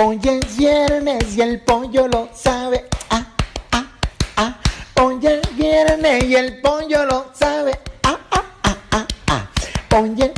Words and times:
Hoy 0.00 0.20
es 0.22 0.56
viernes 0.56 1.36
y 1.36 1.40
el 1.40 1.60
pollo 1.60 2.06
lo 2.06 2.28
sabe. 2.32 2.84
Ah, 3.10 3.26
ah, 3.72 3.84
ah. 4.36 4.56
Hoy 5.02 5.18
es 5.26 5.56
viernes 5.56 6.22
y 6.22 6.36
el 6.36 6.60
pollo 6.60 7.04
lo 7.04 7.26
sabe. 7.34 7.72
Ah, 8.04 8.16
ah, 8.30 8.44
ah, 8.62 8.76
ah, 8.92 9.06
ah. 9.26 9.48
Hoy 9.96 10.14
es 10.22 10.37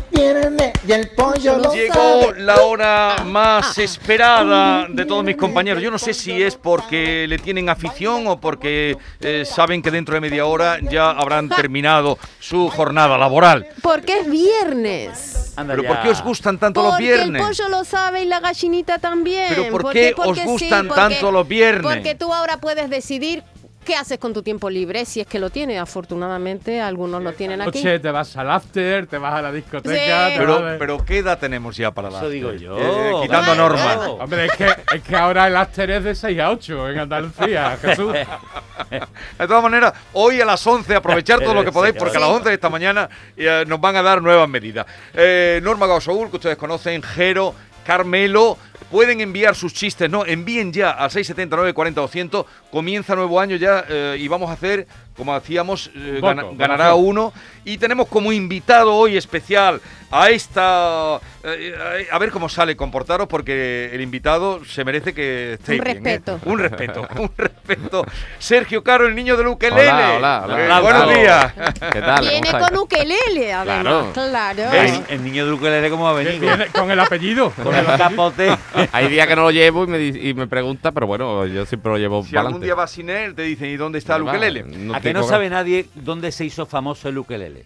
y 0.90 0.92
el 0.92 1.08
pollo 1.11 1.56
lo 1.58 1.72
Llegó 1.72 2.22
sabe. 2.22 2.40
la 2.40 2.62
hora 2.62 3.16
más 3.24 3.79
esperada 3.79 4.87
de 4.88 5.04
todos 5.04 5.22
mis 5.22 5.37
compañeros. 5.37 5.80
Yo 5.83 5.90
no 5.90 5.98
sé 5.98 6.12
si 6.15 6.42
es 6.42 6.56
porque 6.56 7.26
le 7.28 7.38
tienen 7.38 7.69
afición 7.69 8.26
o 8.26 8.40
porque 8.40 8.97
eh, 9.21 9.44
saben 9.44 9.83
que 9.83 9.90
dentro 9.92 10.15
de 10.15 10.21
media 10.21 10.47
hora 10.47 10.79
ya 10.80 11.11
habrán 11.11 11.48
terminado 11.56 12.19
su 12.40 12.69
jornada 12.69 13.16
laboral. 13.19 13.69
Porque 13.83 14.21
es 14.21 14.30
viernes. 14.30 15.53
Anda 15.56 15.74
Pero 15.74 15.83
ya. 15.84 15.88
¿por 15.94 16.02
qué 16.02 16.09
os 16.11 16.23
gustan 16.23 16.59
tanto 16.59 16.83
los 16.83 16.91
Porque 16.93 17.05
viernes? 17.05 17.41
el 17.43 17.47
pollo 17.48 17.69
lo 17.69 17.84
sabe 17.84 18.23
y 18.23 18.27
la 18.27 18.41
gallinita 18.41 18.98
también. 18.98 19.47
Pero 19.51 19.69
¿por 19.70 19.83
Porque- 19.83 20.01
qué 20.09 20.12
porque 20.16 20.30
os 20.30 20.38
sí, 20.38 20.45
gustan 20.47 20.88
porque- 20.88 21.01
tanto 21.02 21.30
los 21.30 21.47
viernes? 21.47 21.83
Porque 21.83 22.15
tú 22.15 22.33
ahora 22.34 22.57
puedes 22.59 22.91
decidir 22.91 23.43
qué 23.91 23.97
haces 23.97 24.19
con 24.21 24.33
tu 24.33 24.41
tiempo 24.45 24.71
libre, 24.71 25.05
si 25.05 25.21
es 25.21 25.27
que 25.27 25.41
lo 25.41 25.51
tienes. 25.51 25.80
Afortunadamente, 25.80 26.81
algunos 26.81 27.21
lo 27.25 27.33
tienen 27.33 27.61
aquí. 27.61 27.79
Noche 27.83 27.98
te 27.98 28.11
vas 28.12 28.37
al 28.37 28.48
after, 28.48 29.09
te 29.09 29.19
vas 29.19 29.35
a 29.35 29.43
la 29.43 29.51
discoteca. 29.51 30.29
Sí. 30.29 30.33
te 30.35 30.39
Pero, 30.39 30.62
vas 30.62 30.77
pero 30.79 31.05
¿qué 31.05 31.19
edad 31.19 31.41
tenemos 31.41 31.77
ya 31.77 31.91
para 31.91 32.09
la 32.09 32.19
Eso 32.19 32.29
digo 32.29 32.53
yo. 32.53 32.79
Eh, 32.79 33.12
quitando 33.23 33.53
Claro. 33.53 33.69
normas. 33.69 33.97
Hombre, 34.21 34.47
es 34.47 34.53
que, 34.53 34.67
es 34.95 35.03
que 35.03 35.17
ahora 35.17 35.48
el 35.48 35.57
after 35.57 35.91
es 35.91 36.05
de 36.05 36.15
6 36.15 36.39
a 36.39 36.51
8 36.53 36.89
en 36.91 36.98
Andalucía, 37.01 37.77
Jesús. 37.83 38.12
De 38.12 39.47
todas 39.48 39.62
maneras, 39.65 39.93
hoy 40.12 40.41
a 40.41 40.45
las 40.45 40.65
11, 40.65 40.95
aprovechar 40.95 41.41
todo 41.41 41.55
lo 41.55 41.65
que 41.65 41.73
podéis, 41.73 41.97
porque 41.97 42.17
a 42.17 42.20
las 42.20 42.29
11 42.29 42.48
de 42.48 42.55
esta 42.55 42.69
mañana 42.70 43.09
eh, 43.37 43.65
nos 43.67 43.81
van 43.81 43.97
a 43.97 44.03
dar 44.03 44.23
nuevas 44.23 44.48
medidas. 44.48 44.87
Eh, 45.15 45.59
Norma 45.65 45.89
Gausaúl, 45.89 46.31
que 46.31 46.37
ustedes 46.37 46.57
conocen, 46.57 47.03
Jero, 47.03 47.57
Carmelo, 47.84 48.57
pueden 48.91 49.21
enviar 49.21 49.55
sus 49.55 49.73
chistes, 49.73 50.11
no, 50.11 50.27
envíen 50.27 50.73
ya 50.73 50.91
al 50.91 51.11
679 51.11 51.73
40 51.75 52.01
200, 52.01 52.47
comienza 52.71 53.15
nuevo 53.15 53.41
año 53.41 53.56
ya 53.56 53.84
eh, 53.89 54.17
y 54.19 54.28
vamos 54.28 54.51
a 54.51 54.55
hacer, 54.55 54.87
como 55.21 55.35
hacíamos, 55.35 55.91
eh, 55.95 56.19
Voto, 56.21 56.53
ganará 56.57 56.95
uno. 56.95 57.33
Y 57.63 57.77
tenemos 57.77 58.09
como 58.09 58.33
invitado 58.33 58.95
hoy 58.95 59.19
especial 59.19 59.83
a 60.11 60.31
esta... 60.31 61.21
eh, 61.45 62.07
a 62.11 62.19
ver 62.19 62.31
cómo 62.31 62.49
sale 62.49 62.75
comportaros, 62.75 63.29
porque 63.29 63.91
el 63.93 64.01
invitado 64.01 64.65
se 64.65 64.83
merece 64.83 65.13
que 65.13 65.53
estéis 65.53 65.79
Un 65.79 65.85
bien, 65.85 65.97
¿eh? 65.98 66.01
respeto. 66.01 66.41
Un 66.47 66.59
respeto, 66.59 67.09
un 67.19 67.31
respeto. 67.37 68.07
Sergio 68.39 68.83
Caro, 68.83 69.07
el 69.07 69.15
niño 69.15 69.37
de 69.37 69.47
Ukelele. 69.47 69.83
Hola, 69.91 70.15
hola, 70.17 70.43
hola. 70.47 70.55
Hola, 70.65 70.81
buenos 70.81 71.15
días. 71.15 71.53
¿Qué 71.93 72.01
tal? 72.01 72.21
Viene 72.29 72.51
¿Cómo 72.51 72.65
con 72.67 72.79
ukelele, 72.79 73.53
además. 73.53 74.07
Claro. 74.15 74.73
El, 74.73 75.03
el 75.11 75.23
niño 75.25 75.47
de 75.47 75.53
ukelele 75.53 75.91
cómo 75.91 76.09
ha 76.09 76.17
Que 76.19 76.25
venido. 76.25 76.47
viene 76.47 76.67
con 76.73 76.91
el 76.91 76.98
apellido. 76.98 77.51
Con 77.63 77.75
el 77.75 77.85
capote. 77.85 78.57
Hay 78.93 79.09
días 79.09 79.27
que 79.27 79.37
no 79.37 79.43
lo 79.43 79.51
llevo 79.51 79.85
y 79.85 79.87
me, 79.87 79.98
y 80.07 80.33
me 80.35 80.47
pregunta, 80.47 80.93
pero 80.93 81.07
bueno, 81.07 81.45
yo 81.47 81.67
siempre 81.67 81.93
lo 81.93 81.98
llevo 81.98 82.25
Si 82.25 82.33
para 82.33 82.48
algún 82.48 82.63
día 82.63 82.75
vas 82.75 82.91
sin 82.91 83.11
él, 83.11 83.35
te 83.35 83.43
dicen, 83.43 83.69
¿y 83.69 83.77
dónde 83.77 83.98
está 83.98 84.17
el 84.17 84.23
ukelele? 84.23 84.65
¿A 84.95 85.01
que 85.12 85.19
no 85.20 85.25
sabe 85.28 85.50
nadie 85.50 85.86
dónde 85.94 86.33
se 86.33 86.44
hizo 86.44 86.66
famoso 86.66 87.08
el 87.08 87.19
ukelele? 87.19 87.64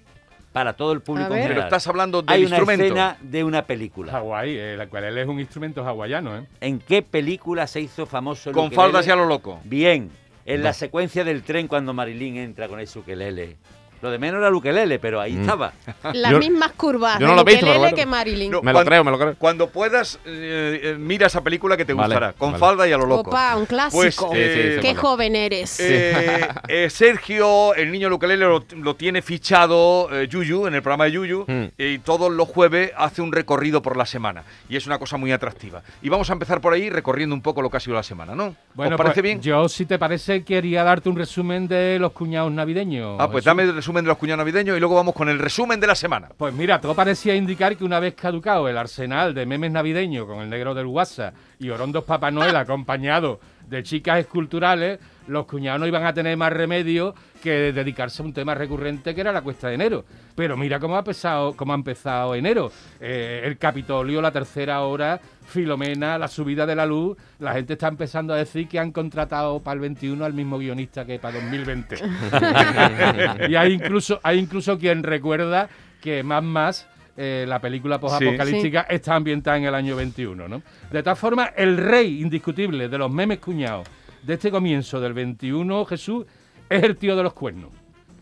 Para 0.53 0.75
todo 0.75 0.92
el 0.92 1.00
público 1.00 1.28
en. 1.34 1.34
Pero 1.34 1.42
general. 1.48 1.64
estás 1.64 1.86
hablando 1.89 2.23
del 2.23 2.33
Hay 2.33 2.41
una 2.45 2.48
instrumento. 2.56 2.84
escena 2.84 3.17
de 3.20 3.42
una 3.45 3.62
película. 3.67 4.12
Hawái, 4.12 4.77
la 4.77 4.86
cual 4.86 5.05
él 5.05 5.19
es 5.19 5.27
un 5.27 5.41
instrumento 5.41 5.84
hawaiano, 5.84 6.36
¿eh? 6.39 6.47
¿En 6.61 6.78
qué 6.78 7.03
película 7.03 7.67
se 7.67 7.81
hizo 7.81 8.06
famoso 8.06 8.51
el 8.51 8.55
Con 8.55 8.67
ukelele? 8.67 8.77
faldas 8.83 9.06
y 9.06 9.11
a 9.11 9.17
lo 9.17 9.27
loco. 9.27 9.61
Bien, 9.64 10.11
en 10.47 10.62
la 10.62 10.73
secuencia 10.73 11.25
del 11.25 11.42
tren 11.42 11.67
cuando 11.67 11.92
Marilyn 11.92 12.36
entra 12.36 12.69
con 12.69 12.78
ese 12.78 12.98
ukelele. 13.01 13.56
Lo 14.05 14.11
de 14.11 14.19
menos 14.19 14.39
era 14.41 14.49
el 14.49 14.55
ukelele, 14.55 14.99
pero 14.99 15.19
ahí 15.19 15.33
Mm. 15.33 15.41
estaba. 15.41 15.73
Las 16.13 16.31
Yo- 16.33 16.39
mismas 16.39 16.73
curvas 16.73 17.19
yo 17.19 17.27
no 17.27 17.35
lo 17.35 17.43
visto, 17.43 17.61
ukelele 17.61 17.79
bueno. 17.79 17.97
que 17.97 18.05
Marilyn. 18.05 18.51
No, 18.51 18.61
Me 18.61 18.71
lo 18.71 18.77
cuando- 18.77 18.89
creo, 18.91 19.05
me 19.05 19.11
lo 19.11 19.19
creo. 19.19 19.35
Cuando 19.39 19.69
puedas, 19.71 20.19
eh, 20.27 20.81
eh, 20.83 20.97
mira 20.99 21.27
esa 21.29 21.43
película 21.43 21.75
que 21.79 21.87
te 21.87 21.95
Vale, 21.95 22.09
gustará. 22.15 22.33
Con 22.35 22.51
vale. 22.53 22.61
falda 22.61 22.87
y 22.87 22.93
a 22.93 22.99
lo 22.99 23.07
loco. 23.07 23.31
Opa, 23.31 23.57
un 23.57 23.65
clásico. 23.65 23.97
Pues, 24.03 24.15
Sí, 24.15 24.21
sí, 24.31 24.37
eh, 24.37 24.73
sí, 24.75 24.81
Qué 24.83 24.89
vale. 24.89 24.99
joven 25.01 25.37
eres. 25.37 25.81
Eh, 25.81 26.47
eh, 26.69 26.91
Sergio, 26.91 27.75
el 27.75 27.91
niño 27.93 28.15
ukelele, 28.15 28.45
lo, 28.45 28.65
lo 28.77 28.97
tiene 28.97 29.23
fichado 29.23 30.09
eh, 30.13 30.27
Yuyu, 30.29 30.67
en 30.67 30.75
el 30.75 30.83
programa 30.83 31.05
de 31.05 31.13
Yuyu, 31.13 31.45
Mm. 31.47 31.64
y 31.79 31.98
todos 32.01 32.33
los 32.33 32.48
jueves 32.48 32.91
hace 32.97 33.23
un 33.23 33.31
recorrido 33.33 33.81
por 33.83 33.97
la 33.97 34.05
semana. 34.07 34.43
Y 34.69 34.77
es 34.77 34.87
una 34.87 34.98
cosa 34.98 35.17
muy 35.17 35.31
atractiva. 35.33 35.83
Y 36.03 36.09
vamos 36.09 36.29
a 36.31 36.33
empezar 36.33 36.61
por 36.61 36.73
ahí 36.73 36.91
recorriendo 36.91 37.35
un 37.35 37.41
poco 37.43 37.63
lo 37.63 37.70
que 37.70 37.77
ha 37.77 37.81
sido 37.81 37.95
la 37.95 38.03
semana, 38.03 38.35
¿no? 38.35 38.57
Bueno, 38.75 38.97
¿Os 38.97 38.98
parece 38.98 39.14
pues, 39.20 39.23
bien? 39.23 39.41
yo, 39.41 39.69
si 39.69 39.87
te 39.87 39.98
parece, 39.98 40.43
quería 40.45 40.83
darte 40.83 41.09
un 41.09 41.17
resumen 41.17 41.69
de 41.69 41.98
los 42.01 42.13
cuñados 42.13 42.51
navideños. 42.51 43.17
Ah, 43.20 43.27
pues 43.27 43.45
Jesús. 43.45 43.45
dame 43.45 43.63
el 43.64 43.75
resumen 43.75 43.94
de 44.03 44.09
los 44.09 44.19
cuñados 44.19 44.39
navideños 44.39 44.77
y 44.77 44.81
luego 44.81 44.95
vamos 44.95 45.15
con 45.15 45.29
el 45.29 45.39
resumen 45.39 45.79
de 45.79 45.87
la 45.87 45.95
semana. 45.95 46.31
Pues 46.37 46.53
mira, 46.53 46.81
todo 46.81 46.95
parecía 46.95 47.35
indicar 47.35 47.77
que 47.77 47.85
una 47.85 48.01
vez 48.01 48.15
caducado 48.15 48.69
el 48.69 48.77
arsenal 48.77 49.35
de 49.35 49.47
memes 49.47 49.71
navideños 49.71 50.27
con 50.27 50.41
el 50.41 50.51
negro 50.51 50.75
del 50.75 50.87
WhatsApp 50.87 51.35
y 51.59 51.71
Orondos 51.71 52.05
Papá 52.05 52.31
Noel 52.31 52.57
acompañado 52.57 53.39
de 53.69 53.83
chicas 53.83 54.20
esculturales, 54.20 54.98
los 55.27 55.47
cuñados 55.47 55.80
no 55.80 55.86
iban 55.86 56.05
a 56.05 56.13
tener 56.13 56.36
más 56.36 56.52
remedio 56.52 57.14
que 57.42 57.73
dedicarse 57.73 58.23
a 58.23 58.25
un 58.25 58.33
tema 58.33 58.55
recurrente 58.55 59.14
que 59.14 59.20
era 59.20 59.33
la 59.33 59.42
cuesta 59.42 59.69
de 59.69 59.75
enero. 59.75 60.05
Pero 60.35 60.57
mira 60.57 60.80
cómo 60.80 60.97
ha 60.97 61.01
empezado, 61.01 61.55
cómo 61.55 61.73
ha 61.73 61.77
empezado 61.77 62.35
enero. 62.35 62.73
Eh, 63.01 63.42
el 63.45 63.58
Capitolio, 63.58 64.20
la 64.23 64.33
tercera 64.33 64.80
hora, 64.80 65.20
Filomena, 65.47 66.19
la 66.19 66.29
subida 66.29 66.67
de 66.67 66.75
la 66.75 66.86
luz. 66.86 67.17
La 67.39 67.52
gente 67.52 67.75
está 67.75 67.89
empezando 67.89 68.33
a 68.33 68.36
decir 68.36 68.69
que 68.69 68.79
han 68.79 68.92
contratado 68.92 69.61
para 69.61 69.75
el 69.75 69.81
21 69.81 70.25
al 70.25 70.33
mismo 70.33 70.58
guionista 70.58 71.05
que 71.05 71.19
para 71.19 71.41
2020. 71.41 71.96
y 73.48 73.55
hay 73.55 73.73
incluso, 73.73 74.20
hay 74.23 74.39
incluso 74.39 74.79
quien 74.79 75.02
recuerda 75.02 75.69
que 76.01 76.23
más 76.23 76.42
más 76.42 76.89
eh, 77.17 77.45
la 77.47 77.61
película 77.61 77.98
posapocalíptica 77.98 78.83
está 78.83 79.14
ambientada 79.14 79.57
en 79.57 79.64
el 79.64 79.75
año 79.75 79.97
21, 79.97 80.48
¿no? 80.48 80.63
De 80.91 81.02
todas 81.02 81.19
formas, 81.19 81.51
el 81.57 81.77
rey 81.77 82.20
indiscutible 82.20 82.89
de 82.89 82.98
los 82.98 83.11
memes 83.11 83.39
cuñados 83.39 83.86
de 84.23 84.35
este 84.35 84.51
comienzo 84.51 85.01
del 85.01 85.13
21, 85.13 85.85
Jesús, 85.85 86.27
es 86.69 86.83
el 86.83 86.97
tío 86.97 87.14
de 87.14 87.23
los 87.23 87.33
cuernos. 87.33 87.70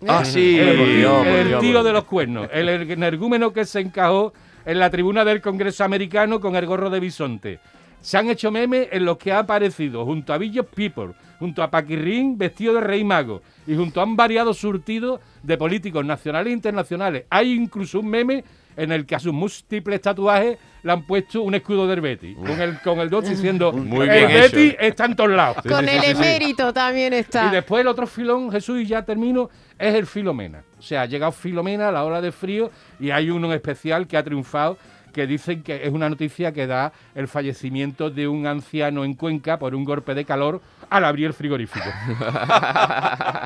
Ah, 0.07 0.25
sí. 0.25 0.59
El, 0.59 0.77
por 0.77 0.87
Dios, 0.89 1.19
por 1.19 1.27
el 1.27 1.49
Dios, 1.49 1.61
tío 1.61 1.83
de 1.83 1.93
los 1.93 2.05
cuernos, 2.05 2.49
el 2.53 2.69
energúmeno 2.69 3.53
que 3.53 3.65
se 3.65 3.81
encajó 3.81 4.33
en 4.65 4.79
la 4.79 4.91
tribuna 4.91 5.25
del 5.25 5.41
Congreso 5.41 5.85
americano 5.85 6.41
con 6.41 6.57
el 6.57 6.67
gorro 6.67 6.91
de 6.91 7.01
bisonte. 7.01 7.61
Se 8.01 8.19
han 8.19 8.29
hecho 8.29 8.51
memes 8.51 8.89
en 8.91 9.05
los 9.05 9.17
que 9.17 9.33
ha 9.33 9.39
aparecido 9.39 10.05
junto 10.05 10.33
a 10.33 10.39
Billions 10.39 10.69
People, 10.75 11.15
junto 11.39 11.63
a 11.63 11.71
Paquirrín 11.71 12.37
vestido 12.37 12.75
de 12.75 12.81
rey 12.81 13.05
mago 13.05 13.43
y 13.67 13.77
junto 13.77 14.01
a 14.01 14.05
un 14.05 14.17
variado 14.17 14.53
surtido 14.55 15.21
de 15.43 15.57
políticos 15.57 16.05
nacionales 16.05 16.51
e 16.51 16.55
internacionales. 16.55 17.25
Hay 17.31 17.53
incluso 17.53 18.01
un 18.01 18.09
meme 18.09 18.45
en 18.77 18.93
el 18.93 19.07
que 19.07 19.15
a 19.15 19.19
sus 19.19 19.33
múltiples 19.33 20.01
tatuajes 20.01 20.59
le 20.83 20.93
han 20.93 21.07
puesto 21.07 21.43
un 21.43 21.55
escudo 21.55 21.87
del 21.87 22.01
Betty, 22.01 22.35
con 22.35 22.61
el, 22.61 22.81
con 22.81 22.99
el 22.99 23.09
dos 23.09 23.29
diciendo 23.29 23.73
Muy 23.73 24.09
el 24.09 24.17
hecho, 24.17 24.29
Betty 24.29 24.69
¿eh?". 24.69 24.77
está 24.81 25.05
en 25.05 25.17
todos 25.17 25.31
lados. 25.31 25.59
Con 25.69 25.89
el 25.89 26.05
emérito 26.05 26.73
también 26.73 27.13
está. 27.13 27.47
Y 27.47 27.51
después 27.51 27.81
el 27.81 27.89
otro 27.89 28.07
filón, 28.07 28.51
Jesús, 28.51 28.81
y 28.81 28.87
ya 28.87 29.03
termino, 29.03 29.51
es 29.79 29.95
el 29.95 30.07
Filomena. 30.07 30.63
O 30.79 30.83
sea, 30.83 31.03
ha 31.03 31.07
llegado 31.07 31.33
Filomena 31.33 31.89
a 31.89 31.93
la 31.93 32.05
hora 32.05 32.21
de 32.21 32.33
frío 32.33 32.71
y 32.99 33.11
hay 33.11 33.31
uno 33.31 33.53
especial 33.53 34.07
que 34.07 34.17
ha 34.17 34.23
triunfado 34.23 34.77
que 35.13 35.27
dicen 35.27 35.63
que 35.63 35.85
es 35.85 35.93
una 35.93 36.09
noticia 36.09 36.53
que 36.53 36.67
da 36.67 36.93
el 37.15 37.29
fallecimiento 37.29 38.11
de 38.11 38.27
un 38.27 38.47
anciano 38.47 39.05
en 39.05 39.15
Cuenca 39.15 39.59
por 39.59 39.75
un 39.75 39.85
golpe 39.85 40.15
de 40.15 40.25
calor 40.25 40.61
al 40.89 41.05
abrir 41.05 41.27
el 41.27 41.35
frigorífico. 41.35 41.85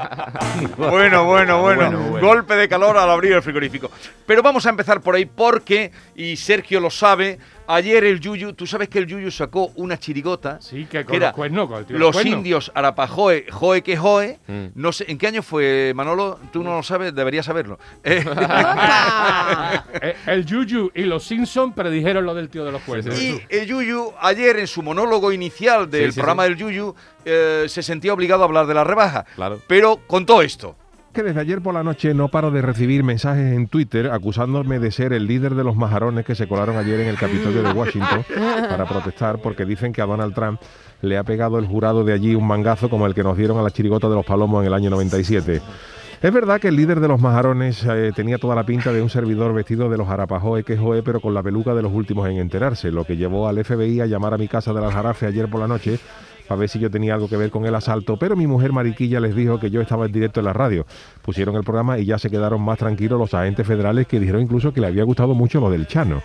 Bueno, 0.77 1.25
bueno, 1.25 1.61
bueno. 1.61 2.19
Golpe 2.21 2.55
de 2.55 2.69
calor 2.69 2.97
al 2.97 3.11
abrir 3.11 3.33
el 3.33 3.43
frigorífico. 3.43 3.91
Pero 4.27 4.43
vamos 4.43 4.67
a 4.67 4.71
empezar 4.71 5.01
por 5.01 5.15
ahí 5.15 5.27
porque, 5.27 5.91
y 6.15 6.37
Sergio 6.37 6.81
lo 6.81 6.91
sabe, 6.91 7.39
ayer 7.67 8.05
el 8.05 8.21
Yuyu, 8.21 8.53
tú 8.53 8.67
sabes 8.67 8.89
que 8.89 8.99
el 8.99 9.07
Yuyu 9.07 9.31
sacó 9.31 9.73
una 9.77 9.99
chirigota. 9.99 10.59
Sí, 10.61 10.87
que 10.87 11.05
con 11.05 11.15
era 11.15 11.27
los 11.29 11.35
cuernos, 11.37 11.69
con 11.69 11.79
el 11.79 11.85
tío 11.87 11.95
de 11.95 12.01
los 12.01 12.15
Los 12.17 12.25
indios 12.27 12.73
Arapajoe, 12.75 13.47
Joe 13.51 13.83
que 13.83 13.97
Joe. 13.97 14.39
Mm. 14.47 14.67
No 14.75 14.93
sé, 14.93 15.05
¿en 15.09 15.19
qué 15.19 15.27
año 15.29 15.43
fue, 15.43 15.93
Manolo? 15.95 16.39
Tú 16.53 16.63
no 16.63 16.77
lo 16.77 16.83
sabes, 16.83 17.15
deberías 17.15 17.47
saberlo. 17.47 17.79
Eh. 18.05 18.25
Eh, 20.03 20.17
el 20.27 20.45
Yuyu 20.47 20.91
y 20.95 21.03
los 21.03 21.25
Simpson 21.25 21.73
predijeron 21.73 22.25
lo 22.25 22.35
del 22.35 22.49
tío 22.49 22.65
de 22.65 22.73
los 22.73 22.83
cuernos. 22.83 23.21
Y 23.21 23.41
el 23.49 23.67
Yuyu, 23.67 24.13
ayer 24.21 24.59
en 24.59 24.67
su 24.67 24.83
monólogo 24.83 25.33
inicial 25.33 25.91
del 25.91 26.07
Sí, 26.07 26.13
sí, 26.13 26.21
programa 26.21 26.45
sí. 26.45 26.49
del 26.51 26.59
Yuyu, 26.59 26.95
eh, 27.25 27.65
se 27.69 27.83
sentía 27.83 28.13
obligado 28.13 28.43
a 28.43 28.47
hablar 28.47 28.67
de 28.67 28.75
la 28.75 28.85
rebaja. 28.85 29.25
Claro. 29.35 29.61
Pero 29.67 30.01
contó 30.07 30.43
esto. 30.43 30.77
Que 31.17 31.23
desde 31.23 31.41
ayer 31.41 31.63
por 31.63 31.73
la 31.73 31.83
noche 31.83 32.13
no 32.13 32.29
paro 32.29 32.51
de 32.51 32.61
recibir 32.61 33.03
mensajes 33.03 33.55
en 33.55 33.69
Twitter 33.69 34.11
acusándome 34.13 34.79
de 34.79 34.91
ser 34.91 35.15
el 35.15 35.27
líder 35.27 35.55
de 35.55 35.65
los 35.65 35.75
majarones 35.75 36.27
que 36.27 36.35
se 36.35 36.47
colaron 36.47 36.77
ayer 36.77 37.01
en 37.01 37.09
el 37.09 37.17
Capitolio 37.17 37.63
de 37.63 37.73
Washington 37.73 38.23
para 38.69 38.85
protestar 38.85 39.41
porque 39.41 39.65
dicen 39.65 39.95
que 39.95 40.03
a 40.03 40.05
Donald 40.05 40.35
Trump 40.35 40.61
le 41.01 41.17
ha 41.17 41.25
pegado 41.25 41.59
el 41.59 41.67
jurado 41.67 42.05
de 42.05 42.13
allí 42.13 42.35
un 42.35 42.47
mangazo 42.47 42.91
como 42.91 43.07
el 43.07 43.15
que 43.15 43.23
nos 43.23 43.39
dieron 43.39 43.57
a 43.57 43.63
la 43.63 43.71
chirigota 43.71 44.11
de 44.11 44.15
los 44.15 44.27
palomos 44.27 44.61
en 44.61 44.67
el 44.67 44.75
año 44.75 44.91
97. 44.91 45.63
Es 46.21 46.33
verdad 46.33 46.61
que 46.61 46.69
el 46.69 46.77
líder 46.77 47.01
de 47.01 47.09
los 47.09 47.19
majarones 47.19 47.83
eh, 47.85 48.13
tenía 48.15 48.37
toda 48.37 48.55
la 48.55 48.67
pinta 48.67 48.93
de 48.93 49.01
un 49.01 49.09
servidor 49.09 49.55
vestido 49.55 49.89
de 49.89 49.97
los 49.97 50.11
Arapajoe 50.11 50.65
que 50.65 50.77
joe, 50.77 51.03
pero 51.03 51.21
con 51.21 51.33
la 51.33 51.43
peluca 51.43 51.75
de 51.75 51.81
los 51.81 51.95
últimos 51.95 52.29
en 52.29 52.37
enterarse, 52.37 52.91
lo 52.91 53.05
que 53.05 53.17
llevó 53.17 53.49
al 53.49 53.65
FBI 53.65 54.03
a 54.03 54.07
llamar 54.07 54.35
a 54.35 54.39
mi 54.39 54.49
casa 54.49 54.75
del 54.75 54.85
Aljarafe 54.85 55.25
ayer 55.25 55.49
por 55.49 55.61
la 55.61 55.69
noche 55.69 55.99
para 56.47 56.61
ver 56.61 56.69
si 56.69 56.79
yo 56.79 56.91
tenía 56.91 57.15
algo 57.15 57.29
que 57.29 57.37
ver 57.37 57.51
con 57.51 57.67
el 57.67 57.75
asalto, 57.75 58.17
pero 58.19 58.37
mi 58.37 58.47
mujer 58.47 58.73
Mariquilla 58.73 59.21
les 59.21 59.35
dijo 59.35 59.59
que 59.59 59.71
yo 59.71 59.81
estaba 59.81 60.07
en 60.07 60.13
directo 60.13 60.41
en 60.41 60.47
la 60.47 60.53
radio. 60.53 60.87
Pusieron 61.23 61.57
el 61.57 61.65
programa 61.65 61.99
y 61.99 62.07
ya 62.07 62.19
se 62.19 62.31
quedaron 62.31 62.63
más 62.63 62.79
tranquilos 62.79 63.19
los 63.19 63.35
agentes 63.35 63.67
federales 63.67 64.07
que 64.07 64.21
dijeron 64.21 64.43
incluso 64.43 64.73
que 64.73 64.81
le 64.81 64.87
había 64.87 65.05
gustado 65.05 65.35
mucho 65.35 65.61
lo 65.61 65.71
del 65.71 65.87
Chano. 65.87 66.23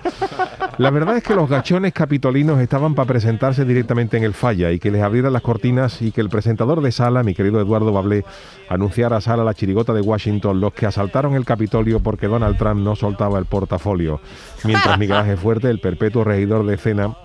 La 0.78 0.90
verdad 0.90 1.18
es 1.18 1.24
que 1.24 1.36
los 1.36 1.50
gachones 1.50 1.94
capitolinos 1.94 2.60
estaban 2.60 2.96
para 2.96 3.08
presentarse 3.08 3.66
directamente 3.66 4.18
en 4.18 4.24
el 4.24 4.34
falla 4.34 4.72
y 4.72 4.80
que 4.80 4.90
les 4.90 5.04
abrieran 5.04 5.34
las 5.34 5.42
cortinas 5.42 6.02
y 6.02 6.12
que 6.12 6.22
el 6.22 6.30
presentador 6.30 6.82
de 6.82 6.92
sala, 6.92 7.24
mi 7.24 7.36
querido 7.36 7.60
Eduardo 7.60 7.92
Bablé, 7.92 8.24
anunciara 8.70 9.18
a 9.18 9.22
sala 9.22 9.44
la 9.44 9.54
chirigota 9.54 9.94
de 9.94 10.02
Washington, 10.02 10.62
los 10.62 10.74
que 10.74 10.86
asaltaron 10.86 11.36
el 11.36 11.46
Capitolio 11.46 12.00
porque 12.00 12.28
Donald 12.28 12.58
Trump 12.58 12.82
no 12.82 12.96
soltaba 12.96 13.38
el 13.38 13.46
portafolio. 13.46 14.22
Mientras 14.64 14.98
Miguel 14.98 15.18
Ángel 15.18 15.38
Fuerte, 15.38 15.70
el 15.70 15.80
perpetuo 15.80 16.24
regidor 16.24 16.66
de 16.66 16.76
escena, 16.76 17.16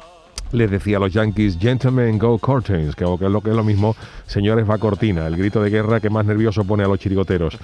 les 0.57 0.71
decía 0.71 0.97
a 0.97 1.01
los 1.01 1.13
Yankees, 1.13 1.59
Gentlemen 1.61 2.19
go 2.19 2.39
curtains, 2.39 2.97
que, 2.97 3.05
es 3.05 3.21
lo 3.21 3.41
que 3.41 3.51
es 3.51 3.57
lo 3.57 3.65
mismo, 3.65 3.95
señores 4.27 4.69
va 4.69 4.79
cortina, 4.79 5.27
el 5.27 5.37
grito 5.37 5.63
de 5.63 5.71
guerra 5.71 6.01
que 6.01 6.11
más 6.11 6.25
nervioso 6.25 6.65
pone 6.65 6.83
a 6.83 6.89
los 6.89 6.99
chirigoteros. 6.99 7.59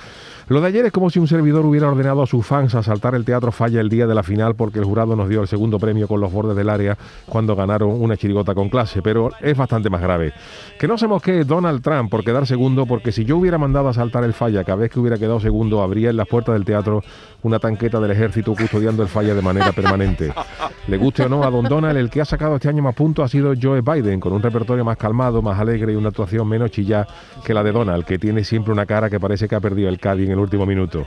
Lo 0.48 0.60
de 0.60 0.68
ayer 0.68 0.86
es 0.86 0.92
como 0.92 1.08
si 1.08 1.18
un 1.18 1.28
servidor 1.28 1.64
hubiera 1.64 1.88
ordenado 1.88 2.22
a 2.22 2.26
sus 2.26 2.44
fans 2.44 2.74
asaltar 2.74 3.14
el 3.14 3.24
Teatro 3.24 3.52
Falla 3.52 3.80
el 3.80 3.88
día 3.88 4.06
de 4.06 4.14
la 4.14 4.22
final 4.22 4.54
porque 4.54 4.80
el 4.80 4.84
jurado 4.84 5.14
nos 5.14 5.28
dio 5.28 5.40
el 5.40 5.48
segundo 5.48 5.78
premio 5.78 6.08
con 6.08 6.20
los 6.20 6.32
bordes 6.32 6.56
del 6.56 6.68
área 6.68 6.98
cuando 7.26 7.54
ganaron 7.54 7.90
una 7.90 8.16
chirigota 8.16 8.54
con 8.54 8.68
clase, 8.68 9.02
pero 9.02 9.30
es 9.40 9.56
bastante 9.56 9.88
más 9.88 10.00
grave. 10.00 10.32
Que 10.78 10.88
no 10.88 10.98
se 10.98 11.06
mosquee 11.06 11.44
Donald 11.44 11.82
Trump 11.82 12.10
por 12.10 12.24
quedar 12.24 12.46
segundo, 12.46 12.86
porque 12.86 13.12
si 13.12 13.24
yo 13.24 13.36
hubiera 13.36 13.56
mandado 13.56 13.88
a 13.88 13.94
saltar 13.94 14.24
el 14.24 14.32
Falla 14.32 14.64
cada 14.64 14.76
vez 14.76 14.90
que 14.90 14.98
hubiera 14.98 15.16
quedado 15.16 15.38
segundo, 15.40 15.82
habría 15.82 16.10
en 16.10 16.16
las 16.16 16.26
puertas 16.26 16.54
del 16.54 16.64
teatro 16.64 17.02
una 17.42 17.58
tanqueta 17.58 18.00
del 18.00 18.10
ejército 18.10 18.54
custodiando 18.54 19.02
el 19.02 19.08
Falla 19.08 19.34
de 19.34 19.42
manera 19.42 19.72
permanente. 19.72 20.32
Le 20.88 20.96
guste 20.96 21.22
o 21.22 21.28
no 21.28 21.44
a 21.44 21.50
Don 21.50 21.64
Donald, 21.64 21.96
el 21.96 22.10
que 22.10 22.20
ha 22.20 22.24
sacado 22.24 22.56
este 22.56 22.68
año 22.68 22.82
más 22.82 22.94
puntos 22.94 23.24
ha 23.24 23.28
sido 23.28 23.54
Joe 23.60 23.80
Biden, 23.80 24.18
con 24.18 24.32
un 24.32 24.42
repertorio 24.42 24.84
más 24.84 24.96
calmado, 24.96 25.40
más 25.40 25.58
alegre 25.60 25.92
y 25.92 25.96
una 25.96 26.08
actuación 26.08 26.48
menos 26.48 26.72
chillá 26.72 27.06
que 27.44 27.54
la 27.54 27.62
de 27.62 27.70
Donald, 27.70 28.04
que 28.04 28.18
tiene 28.18 28.42
siempre 28.42 28.72
una 28.72 28.86
cara 28.86 29.08
que 29.08 29.20
parece 29.20 29.46
que 29.46 29.54
ha 29.54 29.60
perdido 29.60 29.88
el 29.88 29.98
Cádiz 29.98 30.28
el 30.32 30.38
último 30.38 30.66
minuto. 30.66 31.06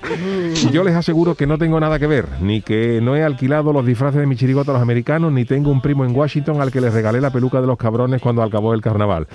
Yo 0.72 0.84
les 0.84 0.96
aseguro 0.96 1.36
que 1.36 1.48
no 1.48 1.58
tengo 1.58 1.80
nada 1.80 2.00
que 2.00 2.08
ver, 2.08 2.28
ni 2.42 2.62
que 2.62 3.00
no 3.02 3.16
he 3.16 3.24
alquilado 3.24 3.74
los 3.74 3.86
disfraces 3.86 4.20
de 4.20 4.28
mi 4.28 4.36
chirigota 4.36 4.72
a 4.72 4.76
los 4.76 4.82
americanos, 4.82 5.32
ni 5.32 5.46
tengo 5.46 5.72
un 5.72 5.82
primo 5.82 6.06
en 6.06 6.16
Washington 6.16 6.62
al 6.62 6.72
que 6.72 6.82
les 6.82 6.94
regalé 6.94 7.22
la 7.22 7.32
peluca 7.32 7.62
de 7.62 7.68
los 7.68 7.78
cabrones 7.78 8.22
cuando 8.22 8.44
acabó 8.44 8.74
el 8.74 8.82
carnaval. 8.82 9.28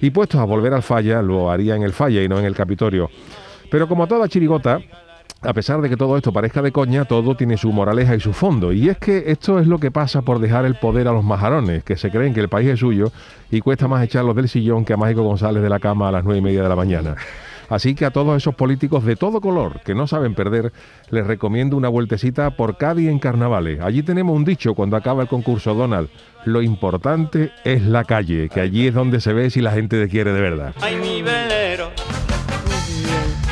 Y 0.00 0.10
puestos 0.10 0.40
a 0.40 0.44
volver 0.44 0.72
al 0.74 0.82
falla, 0.82 1.22
lo 1.22 1.50
haría 1.50 1.74
en 1.74 1.82
el 1.82 1.92
falla 1.92 2.22
y 2.22 2.28
no 2.28 2.38
en 2.38 2.44
el 2.44 2.54
Capitolio. 2.54 3.10
Pero 3.70 3.88
como 3.88 4.06
toda 4.06 4.28
chirigota, 4.28 4.80
a 5.42 5.52
pesar 5.52 5.80
de 5.80 5.88
que 5.88 5.96
todo 5.96 6.16
esto 6.16 6.32
parezca 6.32 6.62
de 6.62 6.72
coña, 6.72 7.04
todo 7.04 7.36
tiene 7.36 7.56
su 7.56 7.70
moraleja 7.72 8.14
y 8.16 8.20
su 8.20 8.32
fondo. 8.32 8.72
Y 8.72 8.88
es 8.88 8.98
que 8.98 9.24
esto 9.26 9.58
es 9.60 9.66
lo 9.66 9.78
que 9.78 9.90
pasa 9.90 10.22
por 10.22 10.40
dejar 10.40 10.64
el 10.64 10.74
poder 10.74 11.06
a 11.06 11.12
los 11.12 11.24
majarones, 11.24 11.84
que 11.84 11.96
se 11.96 12.10
creen 12.10 12.34
que 12.34 12.40
el 12.40 12.48
país 12.48 12.68
es 12.68 12.80
suyo 12.80 13.12
y 13.50 13.60
cuesta 13.60 13.86
más 13.86 14.02
echarlos 14.02 14.34
del 14.34 14.48
sillón 14.48 14.84
que 14.84 14.94
a 14.94 14.96
Mágico 14.96 15.22
González 15.22 15.62
de 15.62 15.68
la 15.68 15.78
cama 15.78 16.08
a 16.08 16.12
las 16.12 16.24
nueve 16.24 16.38
y 16.38 16.42
media 16.42 16.62
de 16.62 16.68
la 16.68 16.76
mañana. 16.76 17.14
Así 17.68 17.94
que 17.94 18.04
a 18.04 18.10
todos 18.10 18.36
esos 18.36 18.54
políticos 18.54 19.04
de 19.04 19.16
todo 19.16 19.40
color 19.40 19.80
que 19.84 19.94
no 19.94 20.06
saben 20.06 20.34
perder, 20.34 20.72
les 21.10 21.26
recomiendo 21.26 21.76
una 21.76 21.88
vueltecita 21.88 22.50
por 22.56 22.76
Cádiz 22.76 23.08
en 23.08 23.18
carnavales. 23.18 23.80
Allí 23.80 24.02
tenemos 24.02 24.36
un 24.36 24.44
dicho 24.44 24.74
cuando 24.74 24.96
acaba 24.96 25.22
el 25.22 25.28
concurso 25.28 25.74
Donald. 25.74 26.08
Lo 26.44 26.62
importante 26.62 27.52
es 27.64 27.82
la 27.82 28.04
calle, 28.04 28.48
que 28.48 28.60
allí 28.60 28.86
es 28.86 28.94
donde 28.94 29.20
se 29.20 29.32
ve 29.32 29.50
si 29.50 29.60
la 29.60 29.72
gente 29.72 30.00
te 30.00 30.08
quiere 30.08 30.32
de 30.32 30.40
verdad. 30.40 30.74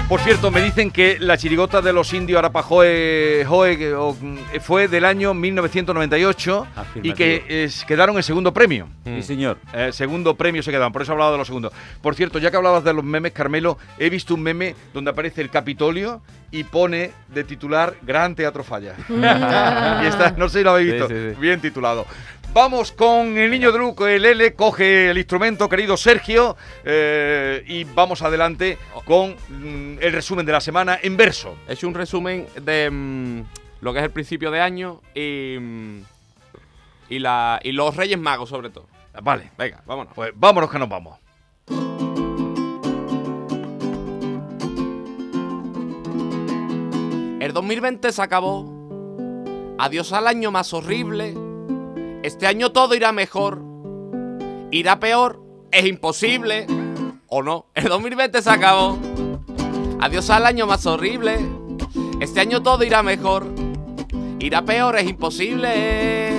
Por 0.08 0.20
cierto, 0.20 0.53
me 0.53 0.61
dicen 0.62 0.93
que 0.93 1.19
la 1.19 1.37
chirigota 1.37 1.82
de 1.82 1.93
los 1.93 2.14
indios 2.14 2.38
Arapajoe 2.38 3.44
Joe, 3.44 3.94
o, 3.94 4.14
mm, 4.14 4.37
fue 4.61 4.87
del 4.87 5.05
año 5.05 5.35
1998 5.35 6.64
y 7.03 7.12
que 7.12 7.44
eh, 7.49 7.69
quedaron 7.88 8.17
en 8.17 8.23
segundo 8.23 8.53
premio. 8.55 8.88
Sí, 9.05 9.20
señor. 9.25 9.58
Eh, 9.75 9.91
segundo 9.93 10.37
premio 10.37 10.62
se 10.62 10.70
quedaron, 10.70 10.93
por 10.93 11.03
eso 11.03 11.11
he 11.11 11.14
hablado 11.14 11.32
de 11.32 11.38
los 11.38 11.49
segundos. 11.49 11.73
Por 12.03 12.14
cierto, 12.14 12.38
ya 12.38 12.53
que 12.53 12.56
hablabas 12.56 12.85
de 12.85 12.93
los 12.94 13.03
memes, 13.03 13.32
Carmelo, 13.32 13.79
he 13.99 14.08
visto 14.08 14.35
un 14.35 14.43
meme 14.43 14.76
donde 14.94 15.11
aparece 15.11 15.41
el 15.43 15.50
Capitolio 15.50 16.23
y 16.53 16.62
pone 16.62 17.11
de 17.26 17.43
titular 17.43 17.94
Gran 18.03 18.37
Teatro 18.37 18.62
Falla. 18.62 18.94
y 19.08 20.06
está, 20.06 20.35
no 20.37 20.49
sé 20.49 20.58
si 20.58 20.64
lo 20.64 20.70
habéis 20.70 20.87
Sí, 20.91 20.93
visto, 20.99 21.08
sí, 21.08 21.14
sí. 21.35 21.41
bien 21.41 21.61
titulado. 21.61 22.06
Vamos 22.56 22.91
con 22.91 23.37
el 23.37 23.50
niño 23.50 23.70
Druco, 23.70 24.06
el 24.06 24.25
L, 24.25 24.55
coge 24.55 25.11
el 25.11 25.19
instrumento, 25.19 25.69
querido 25.69 25.94
Sergio, 25.99 26.56
eh, 26.85 27.62
y 27.67 27.85
vamos 27.85 28.23
adelante 28.23 28.79
con 29.05 29.32
mm, 29.50 29.99
el 30.00 30.11
resumen 30.11 30.47
de 30.47 30.53
la 30.53 30.62
semana 30.62 30.99
en 31.03 31.19
verso. 31.19 31.55
Hecho 31.69 31.87
un 31.87 31.93
resumen 31.93 32.47
de 32.62 32.88
mm, 32.91 33.43
lo 33.82 33.93
que 33.93 33.99
es 33.99 34.05
el 34.06 34.11
principio 34.11 34.50
de 34.50 34.62
año 34.62 35.03
y, 35.14 35.58
mm, 35.61 35.99
y, 37.11 37.19
la, 37.19 37.61
y 37.62 37.73
los 37.73 37.94
Reyes 37.94 38.19
Magos, 38.19 38.49
sobre 38.49 38.70
todo. 38.70 38.87
Vale, 39.23 39.50
Venga, 39.58 39.82
vámonos. 39.85 40.14
pues 40.14 40.32
vámonos 40.35 40.70
que 40.70 40.79
nos 40.79 40.88
vamos. 40.88 41.19
El 47.38 47.53
2020 47.53 48.12
se 48.12 48.23
acabó. 48.23 49.76
Adiós 49.79 50.11
al 50.14 50.26
año 50.26 50.50
más 50.50 50.73
horrible. 50.73 51.45
Este 52.22 52.46
año 52.46 52.72
todo 52.72 52.94
irá 52.94 53.12
mejor. 53.12 53.62
Irá 54.70 54.98
peor. 55.00 55.42
Es 55.70 55.86
imposible. 55.86 56.66
¿O 57.28 57.42
no? 57.42 57.66
El 57.74 57.84
2020 57.84 58.42
se 58.42 58.50
acabó. 58.50 58.98
Adiós 60.00 60.30
al 60.30 60.46
año 60.46 60.66
más 60.66 60.86
horrible. 60.86 61.38
Este 62.20 62.40
año 62.40 62.62
todo 62.62 62.84
irá 62.84 63.02
mejor. 63.02 63.46
Irá 64.38 64.62
peor, 64.62 64.96
es 64.96 65.08
imposible. 65.08 66.36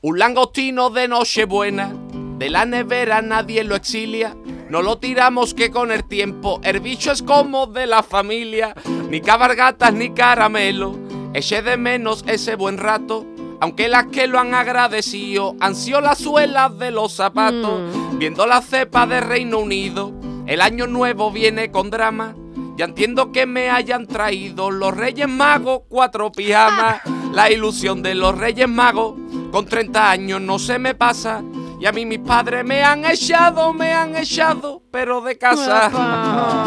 Un 0.00 0.18
langostino 0.18 0.90
de 0.90 1.08
Nochebuena. 1.08 1.92
De 2.38 2.48
la 2.48 2.64
nevera 2.64 3.20
nadie 3.20 3.64
lo 3.64 3.76
exilia. 3.76 4.36
No 4.70 4.82
lo 4.82 4.98
tiramos 4.98 5.52
que 5.52 5.70
con 5.70 5.90
el 5.90 6.04
tiempo 6.04 6.60
el 6.62 6.80
bicho 6.80 7.10
es 7.12 7.22
como 7.22 7.66
de 7.66 7.86
la 7.86 8.02
familia. 8.02 8.74
Ni 9.10 9.20
cabargatas 9.20 9.92
ni 9.92 10.10
caramelo. 10.10 10.96
Eché 11.34 11.62
de 11.62 11.76
menos 11.76 12.24
ese 12.26 12.54
buen 12.54 12.78
rato. 12.78 13.26
Aunque 13.60 13.88
las 13.88 14.06
que 14.06 14.26
lo 14.26 14.38
han 14.38 14.54
agradecido 14.54 15.54
han 15.60 15.74
sido 15.74 16.00
las 16.00 16.18
suelas 16.18 16.78
de 16.78 16.90
los 16.90 17.12
zapatos. 17.12 17.80
Viendo 18.14 18.46
la 18.46 18.62
cepa 18.62 19.06
de 19.06 19.20
Reino 19.20 19.58
Unido, 19.58 20.12
el 20.46 20.62
año 20.62 20.86
nuevo 20.86 21.30
viene 21.30 21.70
con 21.70 21.90
drama. 21.90 22.34
Ya 22.76 22.86
entiendo 22.86 23.30
que 23.30 23.44
me 23.44 23.68
hayan 23.68 24.06
traído 24.06 24.70
los 24.70 24.96
Reyes 24.96 25.28
Magos 25.28 25.82
cuatro 25.88 26.32
pijamas. 26.32 27.02
La 27.32 27.48
ilusión 27.50 28.02
de 28.02 28.16
los 28.16 28.36
Reyes 28.36 28.68
Magos 28.68 29.14
con 29.52 29.66
30 29.66 30.10
años 30.10 30.40
no 30.40 30.58
se 30.58 30.78
me 30.78 30.94
pasa. 30.94 31.44
Y 31.78 31.86
a 31.86 31.92
mí 31.92 32.04
mis 32.04 32.18
padres 32.18 32.64
me 32.64 32.82
han 32.82 33.04
echado, 33.04 33.72
me 33.72 33.92
han 33.92 34.16
echado, 34.16 34.82
pero 34.90 35.20
de 35.20 35.38
casa. 35.38 35.86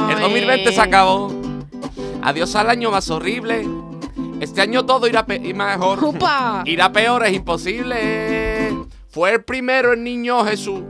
El 0.09 0.19
2020 0.21 0.71
se 0.71 0.81
acabó. 0.81 1.33
Adiós 2.21 2.55
al 2.55 2.69
año 2.69 2.91
más 2.91 3.09
horrible. 3.09 3.67
Este 4.43 4.61
año 4.61 4.85
todo 4.85 5.07
irá 5.07 5.25
pe- 5.25 5.41
y 5.43 5.53
mejor. 5.53 6.03
¡Upa! 6.03 6.63
Irá 6.65 6.91
peor, 6.91 7.25
es 7.25 7.33
imposible. 7.33 8.75
Fue 9.09 9.31
el 9.31 9.43
primero 9.43 9.93
el 9.93 10.03
niño 10.03 10.43
Jesús 10.45 10.81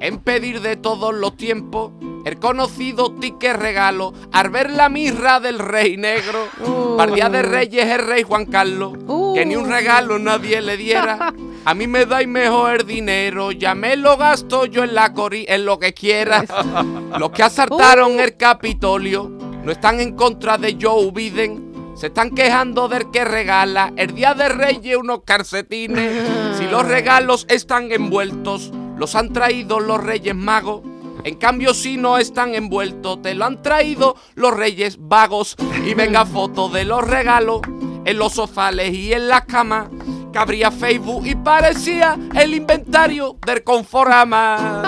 en 0.00 0.18
pedir 0.18 0.60
de 0.60 0.76
todos 0.76 1.14
los 1.14 1.36
tiempos 1.36 1.92
el 2.24 2.38
conocido 2.38 3.12
ticket 3.14 3.56
regalo 3.56 4.12
al 4.32 4.50
ver 4.50 4.70
la 4.70 4.88
mirra 4.88 5.40
del 5.40 5.58
rey 5.58 5.96
negro. 5.96 6.46
Uh. 6.66 6.96
Para 6.96 7.12
Día 7.14 7.28
de 7.28 7.42
Reyes 7.42 7.86
el 7.86 8.06
rey 8.06 8.22
Juan 8.22 8.46
Carlos, 8.46 8.94
Uh. 9.06 9.34
que 9.34 9.44
ni 9.46 9.56
un 9.56 9.68
regalo 9.68 10.18
nadie 10.18 10.60
le 10.62 10.76
diera. 10.76 11.32
A 11.64 11.74
mí 11.74 11.86
me 11.86 12.06
dais 12.06 12.26
mejor 12.28 12.84
dinero, 12.84 13.52
ya 13.52 13.74
me 13.74 13.96
lo 13.96 14.16
gasto 14.16 14.64
yo 14.66 14.84
en 14.84 14.94
la 14.94 15.12
cori, 15.12 15.44
en 15.48 15.64
lo 15.66 15.78
que 15.78 15.92
quiera. 15.92 16.44
Los 17.18 17.30
que 17.30 17.42
asaltaron 17.42 18.16
Uh. 18.16 18.20
el 18.20 18.36
Capitolio 18.36 19.28
no 19.64 19.70
están 19.72 20.00
en 20.00 20.14
contra 20.16 20.56
de 20.58 20.76
Joe 20.80 21.10
Biden. 21.12 21.65
Se 21.96 22.08
están 22.08 22.32
quejando 22.32 22.88
del 22.88 23.10
que 23.10 23.24
regala 23.24 23.90
el 23.96 24.14
día 24.14 24.34
de 24.34 24.50
Reyes 24.50 24.98
unos 24.98 25.22
calcetines. 25.24 26.58
Si 26.58 26.66
los 26.66 26.86
regalos 26.86 27.46
están 27.48 27.90
envueltos, 27.90 28.70
los 28.98 29.14
han 29.14 29.32
traído 29.32 29.80
los 29.80 30.04
Reyes 30.04 30.34
Magos. 30.34 30.82
En 31.24 31.36
cambio, 31.36 31.72
si 31.72 31.96
no 31.96 32.18
están 32.18 32.54
envueltos, 32.54 33.22
te 33.22 33.34
lo 33.34 33.46
han 33.46 33.62
traído 33.62 34.14
los 34.34 34.54
Reyes 34.54 34.98
Vagos. 35.00 35.56
Y 35.86 35.94
venga 35.94 36.26
foto 36.26 36.68
de 36.68 36.84
los 36.84 37.02
regalos 37.02 37.62
en 38.04 38.18
los 38.18 38.34
sofales 38.34 38.92
y 38.92 39.14
en 39.14 39.28
las 39.28 39.46
camas. 39.46 39.88
Que 40.34 40.38
abría 40.38 40.70
Facebook 40.70 41.26
y 41.26 41.34
parecía 41.34 42.18
el 42.34 42.52
inventario 42.52 43.38
del 43.46 43.64
Conforama. 43.64 44.82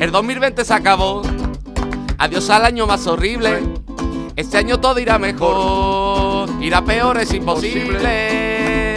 El 0.00 0.10
2020 0.10 0.64
se 0.64 0.74
acabó. 0.74 1.22
Adiós 2.18 2.50
al 2.50 2.64
año 2.64 2.84
más 2.88 3.06
horrible. 3.06 3.60
Este 4.38 4.56
año 4.56 4.78
todo 4.78 5.00
irá 5.00 5.18
mejor. 5.18 6.48
Irá 6.62 6.84
peor, 6.84 7.18
es 7.18 7.34
imposible. 7.34 8.94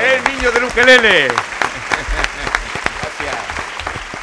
El 0.00 0.24
niño 0.28 0.52
del 0.52 0.62
ukelele. 0.62 1.26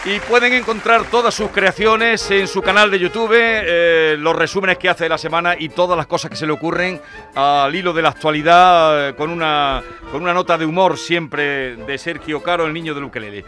Y 0.06 0.18
pueden 0.22 0.54
encontrar 0.54 1.04
todas 1.12 1.34
sus 1.34 1.50
creaciones 1.52 2.32
en 2.32 2.48
su 2.48 2.62
canal 2.62 2.90
de 2.90 3.00
YouTube, 3.00 3.34
eh, 3.36 4.16
los 4.18 4.34
resúmenes 4.34 4.78
que 4.78 4.88
hace 4.88 5.04
de 5.04 5.10
la 5.10 5.18
semana 5.18 5.56
y 5.60 5.68
todas 5.68 5.98
las 5.98 6.08
cosas 6.08 6.32
que 6.32 6.38
se 6.38 6.48
le 6.48 6.54
ocurren 6.54 7.02
al 7.36 7.76
hilo 7.76 7.92
de 7.92 8.02
la 8.02 8.10
actualidad, 8.10 9.10
eh, 9.10 9.14
con, 9.14 9.30
una, 9.30 9.84
con 10.10 10.22
una 10.22 10.34
nota 10.34 10.58
de 10.58 10.66
humor 10.66 10.98
siempre 10.98 11.76
de 11.76 11.98
Sergio 11.98 12.42
Caro, 12.42 12.66
el 12.66 12.74
niño 12.74 12.96
del 12.96 13.04
ukelele. 13.04 13.44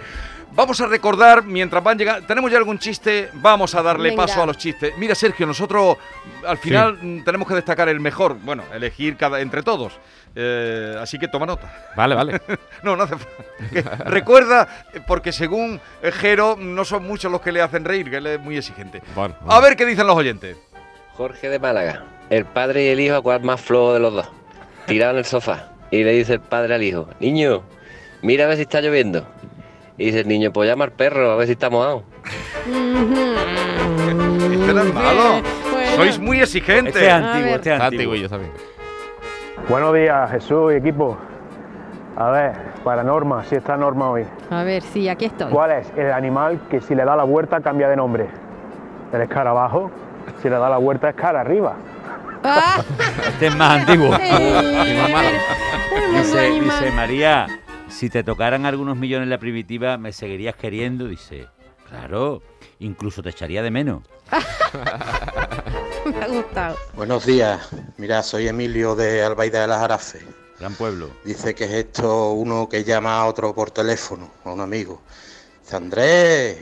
Vamos 0.56 0.80
a 0.82 0.86
recordar, 0.88 1.44
mientras 1.44 1.84
van 1.84 1.98
llegando, 1.98 2.28
¿tenemos 2.28 2.52
ya 2.52 2.58
algún 2.60 2.78
chiste? 2.78 3.30
Vamos 3.34 3.74
a 3.74 3.82
darle 3.82 4.10
Venga. 4.10 4.24
paso 4.24 4.44
a 4.44 4.46
los 4.46 4.58
chistes. 4.58 4.94
Mira, 4.98 5.16
Sergio, 5.16 5.48
nosotros 5.48 5.98
al 6.46 6.58
final 6.60 7.00
mm, 7.02 7.24
tenemos 7.24 7.48
que 7.48 7.56
destacar 7.56 7.90
el 7.90 8.00
mejor, 8.00 8.38
bueno, 8.40 8.64
elegir 8.72 9.18
cada 9.18 9.42
entre 9.42 9.64
todos. 9.64 9.94
Eh, 10.36 10.96
así 11.02 11.18
que 11.18 11.28
toma 11.28 11.46
nota. 11.48 11.92
Vale, 11.96 12.16
vale. 12.16 12.42
No, 12.84 12.96
no 12.96 13.04
hace 13.04 13.16
falta. 13.18 14.04
Recuerda, 14.10 14.68
porque 15.08 15.32
según 15.32 15.80
Jero, 16.02 16.56
no 16.60 16.86
son 16.86 17.04
muchos 17.08 17.32
los 17.32 17.42
que 17.42 17.52
le 17.52 17.62
hacen 17.62 17.86
reír, 17.86 18.10
que 18.10 18.18
él 18.18 18.28
es 18.28 18.40
muy 18.40 18.58
exigente. 18.58 19.02
Bueno, 19.16 19.36
A 19.48 19.60
ver 19.60 19.76
qué 19.76 19.86
dicen 19.86 20.06
los 20.06 20.16
oyentes. 20.16 20.58
Jorge 21.14 21.50
de 21.50 21.60
Málaga, 21.60 22.04
el 22.30 22.46
padre 22.46 22.86
y 22.86 22.88
el 22.90 23.00
hijo, 23.00 23.22
¿cuál 23.24 23.42
más 23.42 23.62
flojo 23.62 23.94
de 23.94 24.00
los 24.00 24.14
dos? 24.14 24.30
Tirado 24.86 25.14
en 25.14 25.20
el 25.20 25.26
sofá. 25.26 25.70
Y 25.92 26.04
le 26.04 26.12
dice 26.12 26.34
el 26.34 26.42
padre 26.42 26.76
al 26.76 26.84
hijo, 26.84 27.08
niño, 27.20 27.64
mira 28.22 28.46
a 28.46 28.48
ver 28.48 28.58
si 28.58 28.64
está 28.64 28.82
lloviendo. 28.82 29.26
Y 29.98 30.06
dice 30.06 30.22
el 30.22 30.28
niño, 30.28 30.52
pues 30.52 30.70
llama 30.70 30.86
al 30.86 30.92
perro 30.92 31.32
a 31.32 31.36
ver 31.36 31.46
si 31.48 31.54
está 31.54 31.70
mojado. 31.70 32.04
Este 32.66 32.74
no 34.74 34.82
es 34.82 34.94
malo. 34.94 35.42
Bueno. 35.72 35.96
Sois 35.96 36.20
muy 36.20 36.40
exigentes. 36.42 36.96
Este 36.96 37.08
es 37.08 37.14
antiguo, 37.14 37.56
este 37.56 37.74
es 37.74 37.82
antiguo. 37.82 37.86
antiguo 37.86 38.16
yo 38.16 38.30
también. 38.30 38.52
Buenos 39.70 39.94
días, 39.94 40.32
Jesús 40.32 40.74
y 40.74 40.78
equipo. 40.78 41.18
A 42.16 42.30
ver, 42.32 42.54
para 42.84 43.04
Norma, 43.04 43.44
si 43.44 43.56
está 43.56 43.78
Norma 43.78 44.10
hoy. 44.10 44.26
A 44.50 44.64
ver, 44.64 44.82
sí, 44.84 45.08
aquí 45.10 45.26
estoy. 45.26 45.52
¿Cuál 45.52 45.72
es 45.72 45.92
el 45.96 46.12
animal 46.12 46.60
que 46.70 46.82
si 46.82 46.96
le 46.96 47.06
da 47.06 47.16
la 47.16 47.24
vuelta 47.24 47.62
cambia 47.62 47.88
de 47.88 47.96
nombre? 47.96 48.28
El 49.12 49.22
escarabajo. 49.22 49.92
Si 50.42 50.50
le 50.50 50.56
da 50.58 50.70
la 50.70 50.78
vuelta 50.78 51.10
es 51.10 51.16
cara 51.16 51.42
arriba. 51.42 51.76
Ah, 52.44 52.82
Este 53.28 53.48
es 53.48 53.56
más 53.56 53.80
antiguo. 53.80 54.08
Dice, 54.18 55.00
animal. 56.40 56.64
dice 56.64 56.92
María, 56.96 57.48
si 57.94 58.10
te 58.10 58.24
tocaran 58.24 58.66
algunos 58.66 58.98
millones 58.98 59.26
en 59.26 59.30
la 59.30 59.38
primitiva, 59.38 59.98
¿me 59.98 60.12
seguirías 60.12 60.56
queriendo? 60.56 61.08
Dice, 61.08 61.48
claro, 61.88 62.42
incluso 62.80 63.22
te 63.22 63.30
echaría 63.30 63.62
de 63.62 63.72
menos. 63.72 64.04
Me 66.06 66.18
ha 66.22 66.28
gustado. 66.28 66.78
Buenos 66.96 67.26
días, 67.26 67.70
mira, 67.98 68.24
soy 68.24 68.48
Emilio 68.48 68.96
de 68.96 69.24
Albaida 69.24 69.62
de 69.62 69.68
las 69.68 69.82
Arafes. 69.82 70.24
Gran 70.60 70.74
pueblo. 70.74 71.10
Dice 71.24 71.54
que 71.56 71.66
es 71.66 71.72
esto 71.72 72.32
uno 72.32 72.68
que 72.68 72.84
llama 72.84 73.20
a 73.20 73.26
otro 73.26 73.54
por 73.54 73.72
teléfono, 73.72 74.32
a 74.44 74.52
un 74.52 74.62
amigo. 74.62 75.02
Dice, 75.62 75.76
Andrés, 75.76 76.58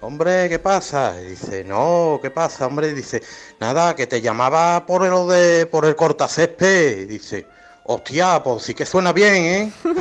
hombre, 0.00 0.48
¿qué 0.48 0.58
pasa? 0.58 1.14
Y 1.22 1.30
dice, 1.30 1.64
no, 1.64 2.18
¿qué 2.20 2.30
pasa, 2.30 2.66
hombre? 2.66 2.92
Dice, 2.94 3.22
nada, 3.60 3.94
que 3.94 4.06
te 4.06 4.20
llamaba 4.20 4.84
por 4.86 5.04
el, 5.04 5.28
de, 5.28 5.66
por 5.66 5.84
el 5.84 5.96
cortacésped. 5.96 6.98
Y 7.00 7.04
dice, 7.06 7.46
hostia, 7.88 8.42
pues 8.42 8.62
sí 8.62 8.74
que 8.74 8.84
suena 8.86 9.12
bien, 9.12 9.34
¿eh? 9.34 9.72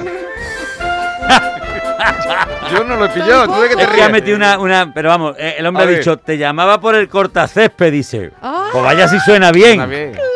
Yo 2.72 2.84
no 2.84 2.98
lo 2.98 3.06
he 3.06 3.10
pillado. 3.10 3.46
¿Tú 3.48 3.62
de 3.62 3.70
te 3.70 3.76
que 3.78 3.84
ha 3.84 3.88
ríes? 3.90 4.12
metido 4.12 4.36
una, 4.36 4.60
una. 4.60 4.92
Pero 4.94 5.08
vamos, 5.10 5.36
eh, 5.40 5.56
el 5.58 5.66
hombre 5.66 5.84
A 5.84 5.86
ha 5.86 5.90
ver. 5.90 6.00
dicho, 6.00 6.18
te 6.18 6.38
llamaba 6.38 6.80
por 6.82 6.96
el 6.96 7.08
cortacésped, 7.08 7.92
dice. 7.92 8.32
Ah. 8.42 8.68
Pues 8.72 8.84
vaya 8.84 9.08
si 9.08 9.20
suena 9.22 9.52
bien. 9.52 9.74
Está 9.80 9.86
bien. 9.86 10.12
¡Claro! 10.12 10.28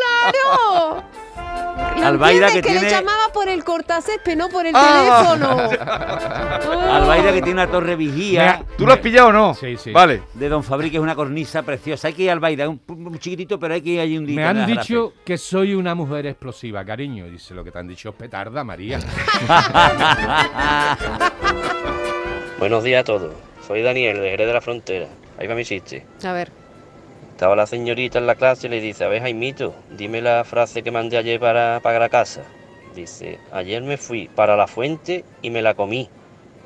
Albaida 2.04 2.48
¿Entiendes 2.48 2.54
que 2.54 2.62
que 2.62 2.74
le 2.74 2.80
tiene- 2.80 2.92
llamaba 2.96 3.32
por 3.34 3.48
el 3.50 3.64
cortacésped, 3.64 4.36
no 4.36 4.50
por 4.50 4.66
el 4.66 4.74
Ah. 4.76 5.36
teléfono. 5.38 5.58
Albaida 6.94 7.34
que 7.34 7.42
tiene 7.42 7.62
una 7.64 7.68
torre 7.72 7.96
vigía. 7.96 8.64
¿Tú 8.78 8.86
lo 8.86 8.94
has 8.94 9.00
pillado 9.00 9.30
o 9.30 9.32
no? 9.32 9.54
Sí, 9.54 9.78
sí. 9.78 9.92
Vale. 9.92 10.24
De 10.34 10.50
Don 10.50 10.64
Fabrique 10.64 10.98
es 10.98 11.04
una 11.04 11.16
cornisa 11.16 11.64
preciosa. 11.64 12.08
Hay 12.08 12.14
que 12.14 12.24
ir 12.24 12.30
a 12.30 12.34
Albaida, 12.34 12.68
un, 12.70 12.80
un 12.88 13.20
chiquitito, 13.20 13.60
pero 13.60 13.74
hay 13.74 13.82
que 13.82 13.90
ir 13.92 14.00
allí 14.00 14.18
un 14.18 14.26
día. 14.26 14.36
Me 14.36 14.46
han 14.46 14.66
dicho 14.66 15.14
que 15.26 15.38
soy 15.38 15.76
una 15.76 15.96
mujer 15.96 16.26
explosiva, 16.28 16.84
cariño. 16.86 17.26
Dice 17.28 17.54
lo 17.54 17.64
que 17.64 17.72
te 17.72 17.80
han 17.80 17.88
dicho 17.88 18.10
es 18.10 18.16
petarda, 18.16 18.64
María. 18.64 19.00
Buenos 22.60 22.84
días 22.84 23.02
a 23.02 23.04
todos. 23.04 23.34
Soy 23.68 23.82
Daniel, 23.82 24.22
de 24.22 24.30
Jerez 24.32 24.48
de 24.48 24.54
la 24.54 24.62
Frontera. 24.62 25.08
Ahí 25.40 25.48
va 25.48 25.56
mi 25.56 25.66
chiste. 25.66 26.06
A 26.24 26.34
ver. 26.34 26.52
Estaba 27.42 27.56
la 27.56 27.66
señorita 27.66 28.20
en 28.20 28.28
la 28.28 28.36
clase 28.36 28.68
y 28.68 28.70
le 28.70 28.80
dice, 28.80 29.04
a 29.04 29.08
ver, 29.08 29.24
Jaimito, 29.24 29.74
dime 29.98 30.22
la 30.22 30.44
frase 30.44 30.84
que 30.84 30.92
mandé 30.92 31.18
ayer 31.18 31.40
para 31.40 31.80
pagar 31.80 32.00
la 32.02 32.10
casa. 32.10 32.44
Dice, 32.94 33.40
ayer 33.52 33.82
me 33.82 33.98
fui 33.98 34.28
para 34.28 34.56
la 34.56 34.68
fuente 34.68 35.26
y 35.42 35.50
me 35.50 35.64
la 35.64 35.74
comí. 35.74 36.08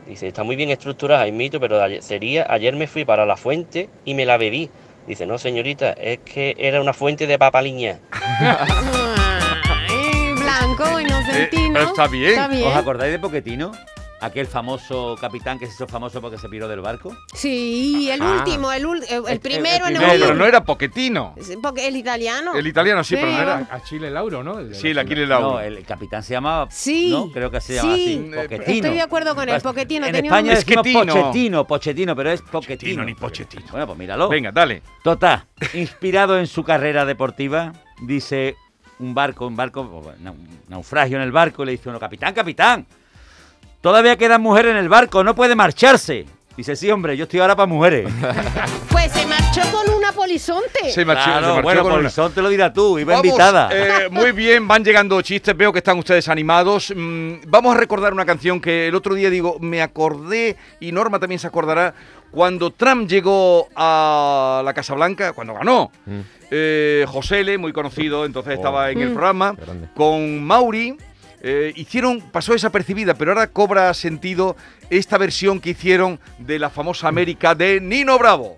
Dice, 0.05 0.27
está 0.27 0.43
muy 0.43 0.57
bien 0.57 0.71
estructurada, 0.71 1.21
Jaimito, 1.21 1.61
pero 1.61 1.81
ayer- 1.81 2.03
sería, 2.03 2.45
ayer 2.49 2.75
me 2.75 2.87
fui 2.87 3.05
para 3.05 3.25
la 3.25 3.37
fuente 3.37 3.87
y 4.03 4.15
me 4.15 4.25
la 4.25 4.35
bebí. 4.35 4.69
Dice, 5.07 5.25
no, 5.25 5.37
señorita, 5.37 5.93
es 5.93 6.19
que 6.25 6.53
era 6.57 6.81
una 6.81 6.91
fuente 6.91 7.25
de 7.25 7.39
papaliña. 7.39 7.99
Ay, 9.87 10.33
blanco, 10.33 10.99
inocentino. 10.99 11.79
Eh, 11.79 11.83
está 11.83 12.07
bien. 12.09 12.29
Está 12.31 12.47
bien. 12.49 12.67
¿Os 12.67 12.75
acordáis 12.75 13.13
de 13.13 13.19
Poquetino? 13.19 13.71
Aquel 14.21 14.47
famoso 14.47 15.17
capitán 15.19 15.59
que 15.59 15.67
se 15.67 15.73
hizo 15.73 15.87
famoso 15.87 16.21
porque 16.21 16.37
se 16.37 16.47
piró 16.47 16.69
del 16.69 16.79
barco. 16.79 17.15
Sí, 17.33 18.09
el 18.09 18.21
Ah. 18.21 18.37
último, 18.37 18.71
el, 18.71 18.85
ul- 18.85 19.05
el, 19.09 19.23
el 19.25 19.27
El- 19.33 19.39
primero 19.41 19.85
el 19.87 19.95
en 19.95 20.01
No, 20.01 20.07
pero 20.07 20.33
no 20.35 20.45
era 20.45 20.63
Poquetino. 20.63 21.35
El 21.75 21.95
italiano. 21.97 22.55
El 22.55 22.65
italiano 22.65 23.03
sí, 23.03 23.09
Sí. 23.15 23.21
pero 23.21 23.31
no 23.33 23.41
era. 23.41 23.67
A 23.69 23.83
Chile 23.83 24.09
Lauro, 24.09 24.41
¿no? 24.41 24.59
El 24.59 24.73
Sí, 24.73 24.87
el 24.89 24.99
Aquiles 24.99 25.27
Lauro. 25.27 25.51
No, 25.55 25.59
el 25.59 25.83
capitán 25.85 26.23
se 26.23 26.33
llamaba. 26.33 26.67
Sí. 26.71 27.09
¿no? 27.11 27.29
Creo 27.31 27.51
que 27.51 27.59
se 27.59 27.75
llama 27.75 27.95
Sí. 27.95 28.03
así. 28.25 28.31
Poquetino. 28.35 28.73
Estoy 28.73 28.93
de 28.95 29.01
acuerdo 29.01 29.35
con 29.35 29.49
él, 29.49 29.61
Poquetino. 29.61 30.05
En 30.05 30.13
tenía 30.13 30.29
España 30.29 30.51
un- 30.51 30.57
Esquetino. 30.57 30.99
Pochettino, 31.13 31.67
Pochettino, 31.67 32.15
pero 32.15 32.31
es 32.31 32.41
Poquetino. 32.41 32.75
Pochettino, 32.77 33.03
ni 33.03 33.13
Pochettino. 33.15 33.65
Bueno, 33.71 33.85
pues 33.85 33.99
míralo. 33.99 34.29
Venga, 34.29 34.51
dale. 34.53 34.81
Tota, 35.03 35.45
inspirado 35.73 36.39
en 36.39 36.47
su 36.47 36.63
carrera 36.63 37.03
deportiva, 37.05 37.73
dice 38.01 38.55
un 38.99 39.13
barco, 39.13 39.45
un 39.45 39.57
barco, 39.57 39.81
un 39.81 40.55
naufragio 40.69 41.17
en 41.17 41.23
el 41.23 41.33
barco, 41.33 41.63
y 41.63 41.65
le 41.65 41.71
dice 41.73 41.89
uno, 41.89 41.99
capitán, 41.99 42.33
capitán, 42.33 42.85
todavía 43.85 44.17
quedan 44.17 44.41
mujeres 44.41 44.71
en 44.71 44.77
el 44.77 44.89
barco, 44.89 45.23
no 45.23 45.35
puede 45.35 45.53
marcharse. 45.55 46.25
Dice, 46.57 46.75
sí, 46.75 46.89
hombre, 46.89 47.15
yo 47.15 47.25
estoy 47.25 47.39
ahora 47.39 47.55
para 47.55 47.67
mujeres. 47.67 48.11
Pues 48.89 49.11
se 49.11 49.27
marchó 49.27 49.61
con 49.71 49.93
una 49.93 50.11
polizonte. 50.11 50.89
Se 50.91 51.05
marchó, 51.05 51.25
se 51.25 51.29
Claro, 51.29 51.47
marchó 51.49 51.61
bueno, 51.63 51.83
con 51.83 51.91
una- 51.91 51.99
Horizonte 52.01 52.41
lo 52.41 52.49
dirá 52.49 52.73
tú, 52.73 52.97
iba 52.97 53.13
Vamos, 53.13 53.25
invitada. 53.27 53.69
eh, 53.71 54.09
muy 54.09 54.31
bien, 54.31 54.67
van 54.67 54.83
llegando 54.83 55.21
chistes, 55.21 55.55
veo 55.55 55.71
que 55.71 55.79
están 55.79 55.99
ustedes 55.99 56.27
animados. 56.29 56.91
Mm, 56.95 57.41
vamos 57.45 57.75
a 57.75 57.77
recordar 57.77 58.11
una 58.11 58.25
canción 58.25 58.59
que 58.59 58.87
el 58.87 58.95
otro 58.95 59.13
día 59.13 59.29
digo, 59.29 59.57
me 59.59 59.83
acordé, 59.83 60.55
y 60.79 60.91
Norma 60.91 61.19
también 61.19 61.37
se 61.37 61.45
acordará, 61.45 61.93
cuando 62.31 62.71
Trump 62.71 63.07
llegó 63.07 63.67
a 63.75 64.63
la 64.65 64.73
Casa 64.73 64.95
Blanca, 64.95 65.33
cuando 65.33 65.53
ganó. 65.53 65.91
Eh, 66.49 67.05
José 67.07 67.41
L., 67.41 67.59
muy 67.59 67.71
conocido, 67.73 68.25
entonces 68.25 68.53
estaba 68.55 68.89
en 68.89 69.01
el 69.01 69.09
Mm. 69.09 69.13
programa, 69.13 69.55
grande. 69.55 69.89
con 69.93 70.43
Mauri. 70.43 70.97
Eh, 71.47 71.73
hicieron, 71.75 72.21
pasó 72.21 72.53
desapercibida, 72.53 73.13
pero 73.13 73.29
ahora 73.31 73.45
cobra 73.45 73.93
sentido 73.93 74.57
esta 74.89 75.19
versión 75.19 75.59
que 75.59 75.69
hicieron 75.69 76.19
de 76.39 76.57
la 76.57 76.71
famosa 76.71 77.07
América 77.07 77.53
de 77.53 77.79
Nino 77.79 78.17
Bravo. 78.17 78.57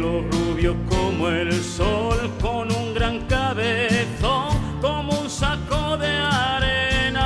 Rubio 0.00 0.74
como 0.88 1.28
el 1.28 1.52
sol, 1.52 2.32
con 2.40 2.72
un 2.72 2.94
gran 2.94 3.26
cabezón, 3.26 4.80
como 4.80 5.20
un 5.20 5.28
saco 5.28 5.98
de 5.98 6.08
arena. 6.08 7.18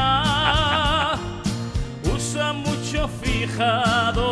Usa 2.13 2.53
mucho 2.53 3.09
fijador 3.23 4.32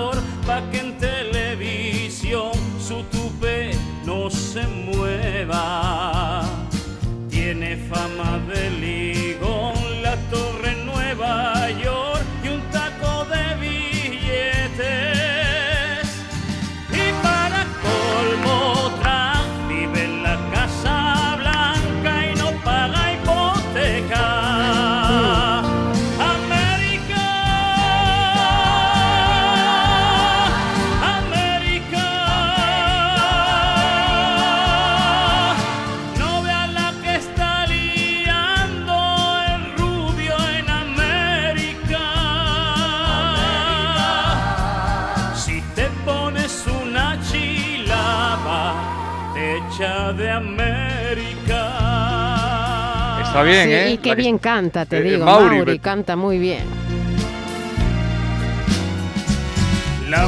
Está 53.31 53.43
bien, 53.45 53.69
Sí, 53.69 53.73
¿eh? 53.75 53.91
Y 53.93 53.99
qué 53.99 54.09
La 54.11 54.17
que- 54.17 54.23
bien 54.23 54.39
canta, 54.39 54.85
te 54.87 54.99
Eh, 54.99 55.03
digo. 55.03 55.25
Mauri, 55.25 55.57
Mauri, 55.57 55.65
pero- 55.73 55.83
canta 55.83 56.17
muy 56.17 56.39
bien. 56.39 56.65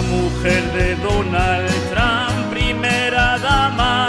mujer 0.02 0.62
de 0.73 0.94
Donald 0.97 1.68
Trump, 1.90 2.50
primera 2.52 3.38
dama 3.38 4.01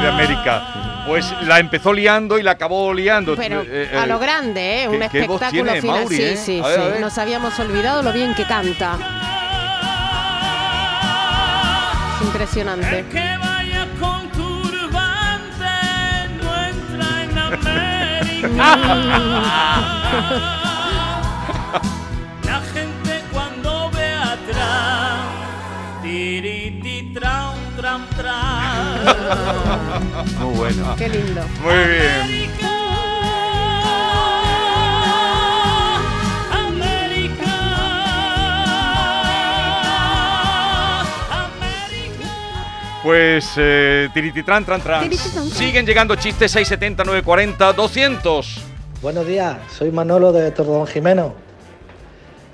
De 0.00 0.08
América. 0.08 0.62
Pues 1.06 1.32
la 1.42 1.58
empezó 1.58 1.92
liando 1.92 2.38
y 2.38 2.42
la 2.42 2.50
acabó 2.52 2.92
liando. 2.92 3.34
Pero 3.36 3.62
Eh, 3.66 3.90
a 3.98 4.04
eh, 4.04 4.06
lo 4.06 4.18
grande, 4.18 4.82
¿eh? 4.82 4.88
Un 4.88 4.98
¿qué- 5.00 5.08
qué 5.08 5.26
voz 5.26 5.40
espectáculo 5.42 5.64
tiene 5.64 5.80
final. 5.80 6.00
Mauri, 6.00 6.16
sí, 6.16 6.22
eh? 6.22 6.36
sí, 6.36 6.60
A 6.62 6.68
ver, 6.68 6.80
a 6.80 6.94
sí. 6.96 7.00
Nos 7.00 7.18
habíamos 7.18 7.58
olvidado 7.58 8.02
lo 8.02 8.12
bien 8.12 8.34
que 8.34 8.44
canta. 8.44 8.98
Impresionante. 12.22 13.04
Que 13.10 13.36
vaya 13.38 13.86
con 14.00 14.28
turbante, 14.30 15.78
no 16.42 16.56
entra 16.66 17.24
en 17.24 17.38
América. 17.38 18.78
La 22.44 22.60
gente 22.72 23.22
cuando 23.32 23.90
ve 23.90 24.14
atrás, 24.14 25.20
tiriti 26.02 27.12
tram 27.14 27.54
tram 27.76 28.02
tram. 28.16 28.47
Muy 30.40 30.56
bueno. 30.56 30.96
Qué 30.96 31.08
lindo. 31.08 31.42
Muy 31.62 31.74
bien. 31.74 32.48
Pues 43.02 43.52
eh, 43.56 44.10
tirititran, 44.12 44.66
tran, 44.66 44.82
tran. 44.82 45.10
Siguen 45.10 45.86
llegando 45.86 46.14
chistes 46.16 46.50
670, 46.52 47.04
940, 47.04 47.72
200. 47.72 48.60
Buenos 49.00 49.26
días, 49.26 49.56
soy 49.72 49.90
Manolo 49.90 50.30
de 50.30 50.50
Tordón 50.50 50.86
Jimeno. 50.86 51.32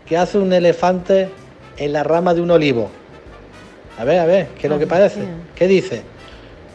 ¿Qué 0.06 0.16
hace 0.16 0.38
un 0.38 0.52
elefante 0.52 1.30
en 1.76 1.92
la 1.92 2.04
rama 2.04 2.34
de 2.34 2.40
un 2.40 2.52
olivo? 2.52 2.88
A 3.98 4.04
ver, 4.04 4.20
a 4.20 4.26
ver, 4.26 4.48
¿qué 4.58 4.68
es 4.68 4.70
lo 4.70 4.78
que 4.78 4.86
parece? 4.86 5.24
¿Qué 5.56 5.66
dice? 5.66 6.02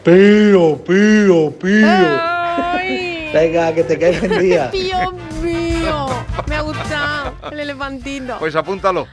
Pío, 0.04 0.78
pío, 0.82 1.50
pío. 1.58 1.86
Ay. 1.86 3.30
Venga, 3.34 3.74
que 3.74 3.84
te 3.84 3.98
quede 3.98 4.18
buen 4.26 4.40
día. 4.40 4.68
Dios 4.72 5.12
mío, 5.42 6.06
me 6.46 6.56
ha 6.56 6.62
gustado 6.62 7.34
el 7.52 7.60
elefantino. 7.60 8.38
Pues 8.38 8.56
apúntalo. 8.56 9.06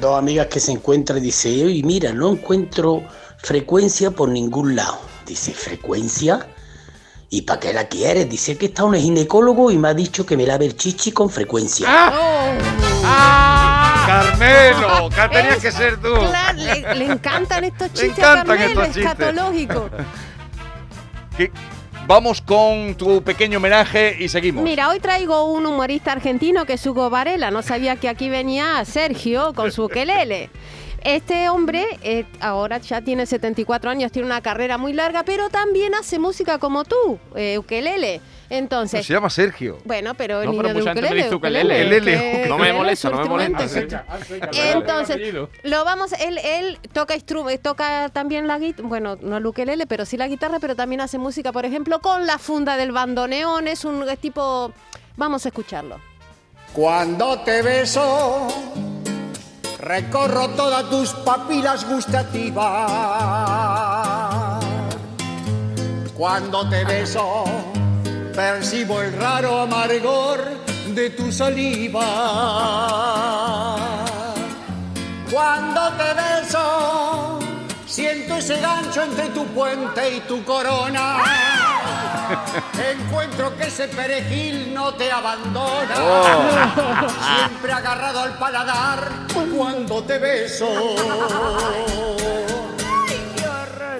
Dos 0.00 0.18
amigas 0.18 0.46
que 0.48 0.60
se 0.60 0.72
encuentran 0.72 1.18
y 1.18 1.22
dice, 1.22 1.64
oye, 1.64 1.82
mira, 1.84 2.12
no 2.12 2.32
encuentro 2.32 3.02
frecuencia 3.38 4.10
por 4.10 4.28
ningún 4.28 4.74
lado. 4.74 4.98
Dice, 5.26 5.52
¿frecuencia? 5.52 6.46
¿Y 7.28 7.42
para 7.42 7.60
qué 7.60 7.72
la 7.72 7.86
quieres? 7.86 8.28
Dice 8.28 8.58
que 8.58 8.66
está 8.66 8.84
un 8.84 8.94
ginecólogo 8.94 9.70
y 9.70 9.78
me 9.78 9.88
ha 9.88 9.94
dicho 9.94 10.26
que 10.26 10.36
me 10.36 10.46
lave 10.46 10.66
el 10.66 10.76
chichi 10.76 11.12
con 11.12 11.30
frecuencia. 11.30 11.86
¡Ah! 11.88 13.49
¡Carmelo! 14.10 15.08
Que 15.14 15.28
tenías 15.28 15.58
que 15.58 15.70
ser 15.72 15.96
tú. 16.00 16.14
Claro, 16.14 16.58
le, 16.58 16.94
le 16.94 17.04
encantan 17.06 17.64
estos 17.64 17.88
chistes 17.92 18.18
encantan 18.18 18.50
a 18.50 18.56
Carmelo, 18.58 18.82
estos 18.82 18.86
chistes. 18.86 19.04
escatológicos. 19.04 19.90
Que- 21.36 21.50
Vamos 22.06 22.40
con 22.40 22.96
tu 22.96 23.22
pequeño 23.22 23.58
homenaje 23.58 24.16
y 24.18 24.28
seguimos. 24.28 24.64
Mira, 24.64 24.88
hoy 24.88 24.98
traigo 24.98 25.44
un 25.52 25.64
humorista 25.64 26.10
argentino 26.10 26.64
que 26.66 26.72
es 26.72 26.84
Hugo 26.84 27.08
Varela. 27.08 27.52
No 27.52 27.62
sabía 27.62 27.94
que 27.96 28.08
aquí 28.08 28.28
venía 28.28 28.84
Sergio 28.84 29.52
con 29.54 29.70
su 29.70 29.84
ukelele. 29.86 30.50
Este 31.02 31.48
hombre 31.48 31.86
eh, 32.02 32.26
ahora 32.40 32.76
ya 32.78 33.00
tiene 33.00 33.24
74 33.24 33.90
años, 33.90 34.12
tiene 34.12 34.26
una 34.26 34.42
carrera 34.42 34.76
muy 34.76 34.92
larga, 34.92 35.22
pero 35.24 35.48
también 35.48 35.94
hace 35.94 36.18
música 36.18 36.58
como 36.58 36.84
tú, 36.84 37.18
eh, 37.34 37.56
ukelele. 37.58 38.20
Entonces, 38.50 39.06
Se 39.06 39.12
llama 39.14 39.30
Sergio. 39.30 39.78
bueno, 39.84 40.14
pero 40.14 40.40
el 40.40 40.46
No, 40.46 40.50
niño 40.52 40.62
pero 40.62 40.74
de 40.74 40.80
mucha 40.80 40.92
gente 40.94 41.02
me 41.02 41.06
ukelele, 41.08 41.24
dice 41.24 41.34
ukelele, 41.36 41.74
ukelele. 41.96 42.42
que- 42.42 42.48
No 42.48 42.58
me 42.58 42.72
molesta, 42.72 43.08
es 43.08 43.14
no 43.14 43.22
me 43.22 43.28
molesta. 43.28 43.62
instrumento. 43.62 43.98
Entonces, 44.52 45.18
lo 45.62 45.84
vamos, 45.84 46.12
él, 46.14 46.38
él 46.38 46.78
toca 46.92 47.16
instru- 47.16 47.58
toca 47.62 48.08
también 48.10 48.46
la 48.48 48.58
guitarra, 48.58 48.88
bueno, 48.88 49.16
no 49.22 49.36
el 49.38 49.46
ukelele, 49.46 49.86
pero 49.86 50.04
sí 50.04 50.16
la 50.16 50.26
guitarra, 50.28 50.58
pero 50.60 50.74
también 50.76 51.00
hace 51.00 51.16
música, 51.16 51.52
por 51.52 51.64
ejemplo, 51.64 52.00
con 52.00 52.26
la 52.26 52.38
funda 52.38 52.76
del 52.76 52.90
bandoneón, 52.92 53.68
es 53.68 53.84
un 53.84 54.06
es 54.08 54.18
tipo, 54.18 54.72
vamos 55.16 55.46
a 55.46 55.48
escucharlo. 55.48 55.98
Cuando 56.72 57.40
te 57.40 57.62
beso, 57.62 58.48
recorro 59.80 60.48
todas 60.50 60.88
tus 60.90 61.10
papilas 61.10 61.88
gustativas. 61.88 62.90
Cuando 66.14 66.68
te 66.68 66.84
beso, 66.84 67.44
percibo 68.34 69.00
el 69.00 69.16
raro 69.18 69.62
amargor 69.62 70.40
de 70.94 71.10
tu 71.10 71.32
saliva. 71.32 72.06
Cuando 75.30 75.80
te 75.92 76.14
beso, 76.14 77.38
siento 77.86 78.34
ese 78.34 78.60
gancho 78.60 79.02
entre 79.02 79.28
tu 79.30 79.46
puente 79.46 80.16
y 80.16 80.20
tu 80.20 80.44
corona. 80.44 81.69
Encuentro 82.92 83.56
que 83.56 83.64
ese 83.64 83.88
perejil 83.88 84.72
no 84.74 84.94
te 84.94 85.10
abandona. 85.10 85.94
Oh. 85.98 87.08
Siempre 87.36 87.72
agarrado 87.72 88.20
al 88.20 88.38
paladar 88.38 89.10
cuando 89.56 90.02
te 90.04 90.18
beso. 90.18 90.68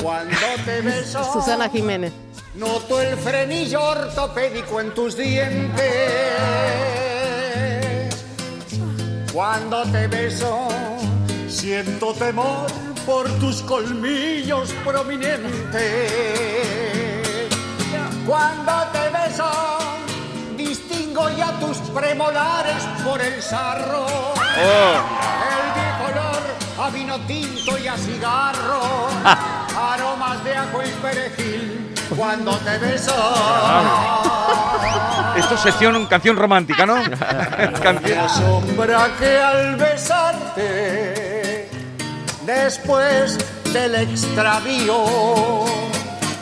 Cuando 0.03 0.37
te 0.65 0.81
beso. 0.81 1.33
Susana 1.33 1.69
Jiménez. 1.69 2.13
Noto 2.55 3.01
el 3.01 3.17
frenillo 3.17 3.83
ortopédico 3.83 4.81
en 4.81 4.93
tus 4.93 5.17
dientes. 5.17 5.81
Cuando 9.33 9.83
te 9.85 10.09
beso, 10.09 10.69
siento 11.49 12.13
temor 12.15 12.67
por 13.07 13.31
tus 13.39 13.63
colmillos 13.63 14.73
prominentes. 14.85 16.80
Cuando 18.31 18.73
te 18.93 19.09
beso, 19.11 19.51
distingo 20.57 21.29
ya 21.31 21.51
tus 21.59 21.79
premolares 21.79 22.85
por 23.05 23.21
el 23.21 23.43
sarro. 23.43 24.07
El 24.57 25.73
viejo 25.75 26.05
olor 26.13 26.41
a 26.81 26.91
vino 26.91 27.19
tinto 27.27 27.77
y 27.77 27.89
a 27.89 27.97
cigarro. 27.97 29.09
Aromas 29.77 30.45
de 30.45 30.57
ajo 30.57 30.81
y 30.81 30.91
perejil 31.03 31.93
cuando 32.17 32.53
te 32.59 32.79
beso. 32.79 33.13
Esto 35.35 35.55
es 35.57 35.61
sección, 35.61 36.07
canción 36.07 36.37
romántica, 36.37 36.87
¿no? 36.87 36.99
Me 36.99 37.11
canción. 37.83 38.19
asombra 38.21 39.09
que 39.19 39.41
al 39.41 39.75
besarte, 39.75 41.69
después 42.47 43.39
del 43.73 43.97
extravío, 43.97 45.05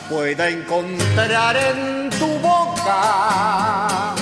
pueda 0.09 0.49
encontrar 0.49 1.55
en 1.55 2.09
tu 2.09 2.27
boca 2.39 4.15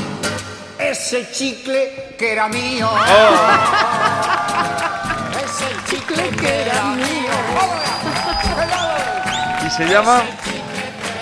ese 0.77 1.31
chicle 1.31 2.13
que 2.17 2.33
era 2.33 2.49
mío. 2.49 2.89
Ese 5.45 5.67
chicle 5.89 6.29
que 6.35 6.61
era 6.63 6.83
mío. 6.83 7.31
Y 9.65 9.69
se 9.69 9.85
llama 9.87 10.23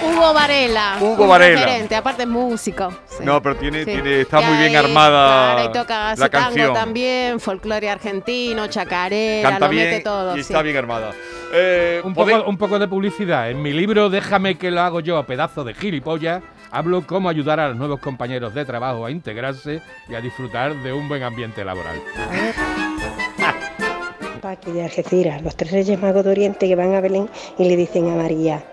Hugo 0.06 0.34
Varela. 0.34 0.98
Hugo 1.02 1.28
Varela. 1.28 1.62
referente, 1.66 1.96
aparte 1.96 2.24
es 2.24 2.30
músico. 2.30 2.92
sí. 3.08 3.24
No, 3.24 3.42
pero 3.42 3.56
tiene, 3.56 3.80
Sí. 3.80 3.86
tiene, 3.92 4.22
está 4.22 4.42
muy 4.42 4.58
bien 4.58 4.70
ahí, 4.70 4.76
armada 4.76 5.54
Claro, 5.56 5.70
y 5.70 5.74
toca 5.74 6.16
la 6.16 6.30
tango 6.30 6.46
canción. 6.46 6.74
también, 6.74 7.40
folclore 7.40 7.90
argentino, 7.90 8.68
chacarera, 8.68 9.50
Canta 9.50 9.68
lo 9.68 9.74
mete 9.74 9.90
bien 9.90 10.04
todo. 10.04 10.32
y 10.34 10.36
sí. 10.36 10.42
está 10.52 10.62
bien 10.62 10.78
armada. 10.78 11.12
Eh, 11.54 12.02
Un 12.04 12.14
poco, 12.14 12.44
un 12.46 12.58
poco 12.58 12.80
de 12.80 12.88
publicidad. 12.88 13.50
En 13.50 13.62
mi 13.62 13.72
libro 13.74 14.10
Déjame 14.10 14.58
que 14.58 14.72
lo 14.72 14.82
hago 14.82 15.00
yo, 15.00 15.24
pedazo 15.26 15.64
de 15.64 15.74
gilipollas, 15.74 16.42
hablo 16.72 17.06
cómo 17.08 17.30
ayudar 17.30 17.60
a 17.60 17.70
los 17.70 17.78
nuevos 17.78 18.00
compañeros 18.00 18.54
de 18.54 18.66
trabajo 18.66 19.06
a 19.06 19.12
integrarse 19.12 19.82
y 20.10 20.16
a 20.16 20.22
disfrutar 20.22 20.76
de 20.84 20.92
un 20.94 21.08
buen 21.08 21.24
ambiente 21.24 21.64
laboral. 21.64 22.02
Paqui 24.42 24.72
de 24.72 24.84
Algeciras, 24.84 25.42
los 25.42 25.56
tres 25.56 25.72
reyes 25.72 26.00
magos 26.00 26.24
de 26.24 26.32
Oriente 26.32 26.68
que 26.68 26.76
van 26.76 26.94
a 26.94 27.02
Belén 27.02 27.30
y 27.58 27.68
le 27.68 27.76
dicen 27.76 28.10
a 28.12 28.16
María, 28.16 28.64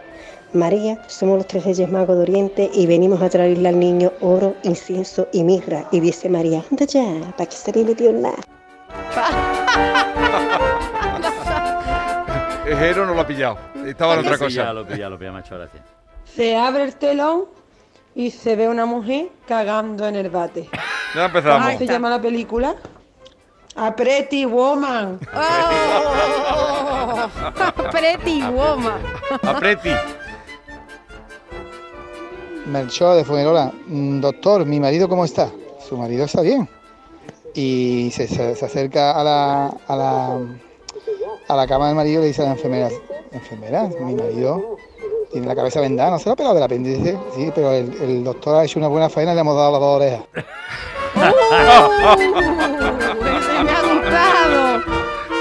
María, 0.52 0.98
somos 1.08 1.38
los 1.38 1.46
tres 1.46 1.64
reyes 1.64 1.90
magos 1.90 2.16
de 2.16 2.22
Oriente 2.22 2.70
y 2.74 2.86
venimos 2.86 3.22
a 3.22 3.28
traerle 3.30 3.68
al 3.68 3.78
niño 3.78 4.12
oro, 4.20 4.54
incienso 4.62 5.28
y 5.32 5.42
mirra. 5.44 5.86
Y 5.92 6.00
dice 6.00 6.28
María, 6.28 6.62
anda 6.70 6.84
ya, 6.84 7.04
para 7.36 7.48
que 7.48 7.56
se 7.56 7.72
le 7.72 7.84
metió 7.84 8.10
en 8.10 8.22
nada. 8.22 8.36
Jero 12.64 13.06
no 13.06 13.14
lo 13.14 13.20
ha 13.20 13.26
pillado. 13.26 13.58
Estaba 13.86 14.14
en 14.14 14.20
otra 14.20 14.36
Sí, 14.38 14.54
ya 14.54 14.62
cosa. 14.62 14.72
lo 14.72 14.86
pilla, 14.86 15.08
lo 15.08 15.18
pilla, 15.18 15.32
macho, 15.32 15.56
gracias. 15.56 15.82
Se 16.24 16.56
abre 16.56 16.84
el 16.84 16.94
telón 16.96 17.44
y 18.14 18.30
se 18.30 18.56
ve 18.56 18.68
una 18.68 18.86
mujer 18.86 19.28
cagando 19.46 20.06
en 20.06 20.16
el 20.16 20.30
bate. 20.30 20.68
Ya 21.14 21.26
empezamos. 21.26 21.66
¿Cómo 21.66 21.78
se 21.78 21.86
llama 21.86 22.08
la 22.10 22.20
película? 22.20 22.74
A 23.76 23.94
Pretty 23.96 24.44
Woman. 24.44 25.18
Oh, 25.34 27.28
Pretty 27.90 28.42
Woman. 28.42 29.00
Apreti. 29.42 29.90
Melchor 32.66 33.16
de 33.16 33.24
Fuengirola, 33.24 33.72
"Mm, 33.86 34.20
doctor, 34.20 34.64
¿mi 34.66 34.78
marido 34.80 35.08
cómo 35.08 35.24
está? 35.24 35.50
Su 35.86 35.96
marido 35.96 36.24
está 36.24 36.42
bien. 36.42 36.68
Y 37.54 38.10
se, 38.12 38.26
se- 38.28 38.54
se 38.56 38.64
acerca 38.64 39.12
a 39.12 39.24
la, 39.24 39.66
a, 39.88 39.96
la, 39.96 40.38
a 41.48 41.56
la 41.56 41.66
cama 41.66 41.88
del 41.88 41.96
marido 41.96 42.20
y 42.20 42.22
le 42.22 42.28
dice 42.28 42.42
a 42.42 42.46
la 42.46 42.52
enfermera, 42.52 42.88
enfermera, 43.32 43.88
mi 44.00 44.14
marido 44.14 44.76
tiene 45.30 45.46
la 45.46 45.54
cabeza 45.56 45.80
vendada, 45.80 46.10
¿no 46.12 46.18
se 46.18 46.26
lo 46.26 46.32
ha 46.32 46.36
pelado 46.36 46.54
del 46.54 46.64
apéndice? 46.64 47.18
Sí, 47.34 47.50
pero 47.54 47.72
el, 47.72 47.92
el 48.00 48.24
doctor 48.24 48.56
ha 48.56 48.64
hecho 48.64 48.78
una 48.78 48.88
buena 48.88 49.08
faena 49.10 49.32
y 49.32 49.34
le 49.34 49.40
hemos 49.40 49.56
dado 49.56 49.72
las 49.72 49.80
dos 49.80 49.96
orejas. 49.96 50.22
Ese 53.38 53.64
me 53.64 53.70
ha 53.70 53.82
gustado. 53.82 54.82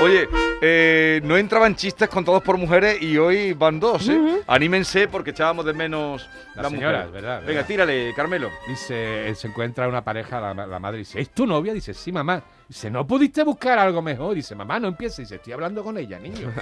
Oye, 0.04 0.28
eh, 0.62 1.20
no 1.24 1.38
entraban 1.38 1.76
chistes 1.76 2.08
contados 2.08 2.44
por 2.44 2.56
mujeres 2.58 3.02
y 3.02 3.18
hoy 3.18 3.54
van 3.54 3.80
dos, 3.80 4.08
¿eh? 4.08 4.42
Anímense 4.48 5.08
porque 5.08 5.32
echábamos 5.32 5.66
de 5.66 5.74
menos 5.74 6.30
Las 6.56 6.64
las 6.64 6.72
mujeres. 6.72 7.12
¿verdad? 7.12 7.40
Venga, 7.40 7.52
¿verdad? 7.54 7.66
tírale, 7.66 8.14
Carmelo. 8.16 8.50
Dice, 8.68 9.30
eh, 9.30 9.36
se 9.36 9.48
encuentra 9.48 9.88
una 9.88 10.04
pareja, 10.04 10.40
la, 10.40 10.54
la 10.68 10.80
madre 10.80 11.00
dice, 11.00 11.20
¿es 11.20 11.30
tu 11.32 11.48
novia? 11.48 11.74
Dice, 11.74 11.94
sí, 11.96 12.12
mamá. 12.12 12.44
Dice, 12.68 12.90
¿no 12.92 13.06
pudiste 13.06 13.44
buscar 13.44 13.80
algo 13.80 14.02
mejor? 14.02 14.36
Dice, 14.36 14.54
mamá, 14.56 14.80
no 14.80 14.88
empieces. 14.88 15.18
Dice, 15.18 15.36
estoy 15.36 15.54
hablando 15.54 15.84
con 15.84 15.98
ella, 15.98 16.20
niño. 16.20 16.52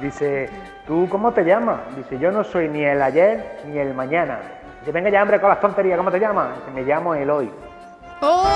Dice, 0.00 0.48
¿tú 0.86 1.06
cómo 1.08 1.32
te 1.32 1.44
llamas? 1.44 1.80
Dice, 1.96 2.18
yo 2.18 2.32
no 2.32 2.42
soy 2.42 2.68
ni 2.68 2.82
el 2.84 3.00
ayer 3.00 3.60
ni 3.66 3.78
el 3.78 3.94
mañana. 3.94 4.40
Dice, 4.80 4.90
venga 4.90 5.10
ya, 5.10 5.22
hombre, 5.22 5.40
con 5.40 5.50
las 5.50 5.60
tonterías, 5.60 5.96
¿cómo 5.96 6.10
te 6.10 6.18
llamas? 6.18 6.58
Dice, 6.58 6.70
me 6.72 6.82
llamo 6.82 7.14
Eloy. 7.14 7.48
Oh. 8.24 8.46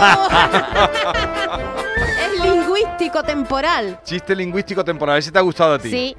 es 2.25 2.41
lingüístico 2.41 3.21
temporal. 3.25 3.99
Chiste 4.05 4.37
lingüístico 4.37 4.85
temporal. 4.85 5.19
Ese 5.19 5.33
te 5.33 5.41
ha 5.41 5.43
gustado 5.43 5.75
a 5.75 5.79
ti. 5.79 5.91
Sí. 5.91 6.17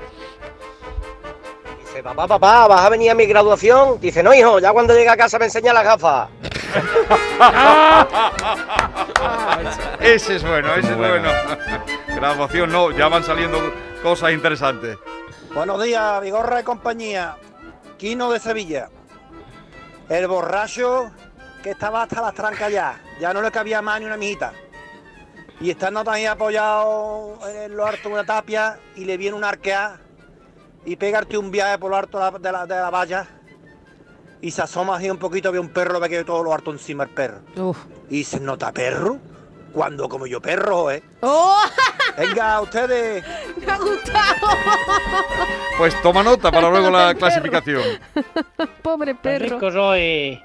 Dice, 1.80 2.04
papá, 2.04 2.28
papá, 2.28 2.68
¿vas 2.68 2.82
a 2.82 2.90
venir 2.90 3.12
a 3.12 3.16
mi 3.16 3.26
graduación? 3.26 4.02
Dice, 4.02 4.22
no, 4.22 4.34
hijo, 4.34 4.60
ya 4.60 4.74
cuando 4.74 4.94
llegue 4.94 5.08
a 5.08 5.16
casa 5.16 5.40
me 5.40 5.46
enseña 5.46 5.72
las 5.72 5.86
gafas. 5.86 6.28
Ese 10.02 10.36
es 10.36 10.44
bueno, 10.44 10.76
ese 10.76 10.92
es 10.92 10.98
bueno. 10.98 11.30
Graduación 12.08 12.70
no, 12.72 12.92
ya 12.92 13.08
van 13.08 13.24
saliendo 13.24 13.58
cosas 14.04 14.34
interesantes. 14.34 14.98
Buenos 15.54 15.82
días, 15.82 16.22
Vigorra 16.22 16.60
y 16.60 16.64
compañía. 16.64 17.38
Quino 17.98 18.30
de 18.32 18.40
Sevilla. 18.40 18.90
El 20.10 20.28
borracho 20.28 21.12
que 21.64 21.72
estaba 21.72 22.04
hasta 22.04 22.22
las 22.22 22.34
trancas 22.34 22.72
ya. 22.72 23.00
Ya 23.20 23.34
no 23.34 23.42
le 23.42 23.52
cabía 23.52 23.82
más 23.82 24.00
ni 24.00 24.06
una 24.06 24.18
mijita. 24.18 24.54
Y 25.60 25.72
estando 25.72 26.04
ahí 26.10 26.26
apoyado 26.26 27.40
en 27.48 27.76
lo 27.76 27.86
harto 27.86 28.10
de 28.10 28.14
una 28.16 28.26
tapia 28.26 28.78
y 28.96 29.06
le 29.06 29.18
viene 29.18 29.36
un 29.36 29.44
arquea 29.44 30.00
y 30.86 30.96
pegarte 30.96 31.38
un 31.38 31.50
viaje 31.52 31.78
por 31.80 31.90
lo 31.92 31.98
harto 31.98 32.20
de 32.20 32.24
la, 32.32 32.38
de 32.40 32.52
la- 32.52 32.66
de 32.68 32.76
la 32.76 32.90
valla 32.92 33.28
y 34.40 34.52
se 34.52 34.62
asoma 34.62 34.98
así 34.98 35.10
un 35.10 35.18
poquito, 35.18 35.52
ve 35.52 35.58
un 35.58 35.70
perro, 35.70 36.00
ve 36.00 36.10
que 36.10 36.24
todo 36.24 36.44
lo 36.44 36.54
harto 36.54 36.72
encima 36.72 37.06
el 37.06 37.10
perro. 37.10 37.42
Y 38.10 38.24
se 38.24 38.40
nota 38.40 38.72
perro 38.72 39.18
cuando 39.74 40.08
como 40.08 40.28
yo 40.28 40.40
perro, 40.40 40.92
¿eh? 40.92 41.02
Oh, 41.22 41.60
Venga, 42.18 42.62
ustedes. 42.62 43.24
me 43.58 43.72
ha 43.72 43.78
gustado. 43.80 44.48
Pues 45.78 46.00
toma 46.04 46.22
nota 46.24 46.52
para 46.52 46.70
luego 46.70 46.90
la 46.92 47.14
clasificación. 47.16 47.82
Pobre 48.84 49.16
perro. 49.16 49.48
Francisco 49.60 49.72
soy. 49.72 50.42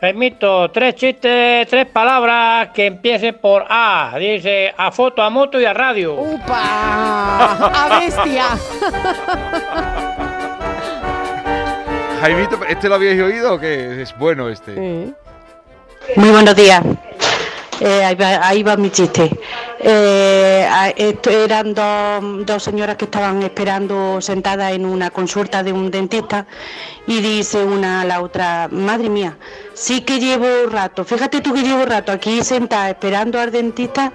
Jaimito, 0.00 0.70
tres 0.70 0.94
chistes, 0.94 1.66
tres 1.68 1.86
palabras 1.86 2.68
que 2.74 2.84
empiecen 2.84 3.34
por 3.40 3.64
A. 3.66 4.14
Dice 4.18 4.74
a 4.76 4.92
foto, 4.92 5.22
a 5.22 5.30
moto 5.30 5.58
y 5.58 5.64
a 5.64 5.72
radio. 5.72 6.14
¡Upa! 6.14 6.52
¡A 7.74 7.98
bestia! 8.00 8.44
Jaimito, 12.20 12.62
¿este 12.68 12.88
lo 12.90 12.96
habíais 12.96 13.20
oído 13.22 13.54
o 13.54 13.58
qué? 13.58 14.02
Es 14.02 14.16
bueno 14.18 14.50
este. 14.50 14.74
Muy 16.16 16.30
buenos 16.30 16.54
días. 16.54 16.82
Eh, 17.80 18.04
ahí, 18.04 18.14
va, 18.14 18.48
ahí 18.48 18.62
va 18.62 18.76
mi 18.76 18.90
chiste. 18.90 19.30
Eh, 19.78 20.66
esto 20.96 21.30
eran 21.30 21.74
dos, 21.74 22.46
dos 22.46 22.62
señoras 22.62 22.96
que 22.96 23.04
estaban 23.04 23.42
esperando 23.42 24.20
sentadas 24.20 24.72
en 24.72 24.86
una 24.86 25.10
consulta 25.10 25.62
de 25.62 25.72
un 25.72 25.90
dentista 25.90 26.46
y 27.06 27.20
dice 27.20 27.62
una 27.62 28.00
a 28.00 28.04
la 28.04 28.22
otra, 28.22 28.68
madre 28.70 29.08
mía, 29.08 29.36
sí 29.74 30.00
que 30.00 30.18
llevo 30.18 30.46
rato, 30.70 31.04
fíjate 31.04 31.40
tú 31.40 31.52
que 31.52 31.62
llevo 31.62 31.84
rato 31.84 32.10
aquí 32.10 32.42
sentada 32.42 32.90
esperando 32.90 33.38
al 33.38 33.52
dentista 33.52 34.12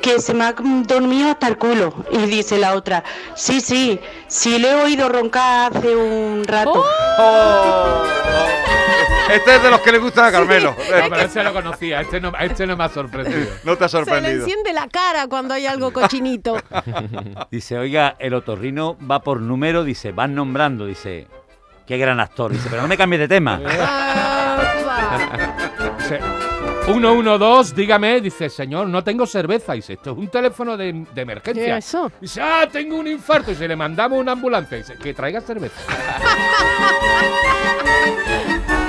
que 0.00 0.20
se 0.20 0.34
me 0.34 0.44
ha 0.44 0.52
dormido 0.52 1.30
hasta 1.30 1.48
el 1.48 1.58
culo. 1.58 1.92
Y 2.10 2.18
dice 2.26 2.58
la 2.58 2.74
otra, 2.74 3.02
sí, 3.34 3.60
sí, 3.60 3.98
sí 4.26 4.58
le 4.58 4.70
he 4.70 4.74
oído 4.74 5.08
roncar 5.08 5.76
hace 5.76 5.96
un 5.96 6.44
rato. 6.44 6.84
Este 9.32 9.56
es 9.56 9.62
de 9.62 9.70
los 9.70 9.80
que 9.80 9.92
le 9.92 9.98
gustan 9.98 10.26
a 10.26 10.32
Carmelo. 10.32 10.70
No, 10.70 10.76
pero 11.10 11.16
este 11.16 11.42
lo 11.42 11.52
conocía, 11.52 12.00
este 12.00 12.20
no, 12.20 12.32
este 12.40 12.66
no 12.66 12.76
me 12.76 12.84
ha 12.84 12.88
sorprendido. 12.88 13.46
No 13.64 13.76
te 13.76 13.84
ha 13.84 13.88
Se 13.88 13.98
le 13.98 14.04
sorprendido. 14.04 14.44
enciende 14.44 14.72
la 14.72 14.88
cara 14.88 15.26
cuando 15.28 15.54
hay 15.54 15.66
algo 15.66 15.92
cochinito. 15.92 16.56
Dice, 17.50 17.78
oiga, 17.78 18.16
el 18.18 18.34
otorrino 18.34 18.96
va 19.10 19.20
por 19.22 19.40
número, 19.40 19.84
dice, 19.84 20.12
van 20.12 20.34
nombrando, 20.34 20.86
dice, 20.86 21.26
qué 21.86 21.98
gran 21.98 22.20
actor. 22.20 22.52
Dice, 22.52 22.68
pero 22.70 22.82
no 22.82 22.88
me 22.88 22.96
cambies 22.96 23.20
de 23.20 23.28
tema. 23.28 23.60
Dice, 25.98 26.20
112, 26.86 27.74
dígame, 27.74 28.20
dice, 28.20 28.48
señor, 28.48 28.86
no 28.88 29.04
tengo 29.04 29.26
cerveza. 29.26 29.74
Dice, 29.74 29.94
esto 29.94 30.12
es 30.12 30.18
un 30.18 30.28
teléfono 30.28 30.76
de, 30.76 31.04
de 31.14 31.22
emergencia. 31.22 31.64
¿Qué 31.64 31.76
es 31.76 31.86
eso? 31.86 32.10
Dice, 32.20 32.40
ah, 32.42 32.66
tengo 32.70 32.96
un 32.96 33.06
infarto. 33.06 33.50
Dice, 33.50 33.68
le 33.68 33.76
mandamos 33.76 34.18
una 34.18 34.32
ambulancia. 34.32 34.76
Dice, 34.78 34.94
que 34.96 35.12
traiga 35.14 35.40
cerveza. 35.40 35.80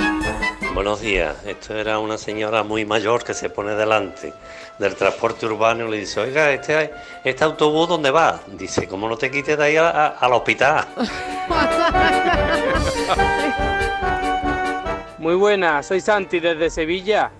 Buenos 0.74 1.00
días, 1.00 1.36
esto 1.46 1.76
era 1.76 1.98
una 1.98 2.16
señora 2.16 2.62
muy 2.62 2.84
mayor 2.84 3.24
que 3.24 3.34
se 3.34 3.50
pone 3.50 3.74
delante 3.74 4.32
del 4.78 4.94
transporte 4.94 5.46
urbano 5.46 5.86
y 5.86 5.90
le 5.90 5.96
dice, 5.98 6.20
oiga, 6.20 6.50
este, 6.52 6.90
este 7.24 7.44
autobús 7.44 7.88
¿dónde 7.88 8.10
va? 8.10 8.40
Dice, 8.46 8.86
¿cómo 8.86 9.08
no 9.08 9.16
te 9.18 9.30
quites 9.30 9.58
de 9.58 9.64
ahí 9.64 9.76
a- 9.76 9.90
a- 9.90 10.06
al 10.08 10.32
hospital? 10.32 10.86
Muy 15.18 15.34
buena, 15.34 15.82
soy 15.82 16.00
Santi 16.00 16.40
desde 16.40 16.70
Sevilla. 16.70 17.30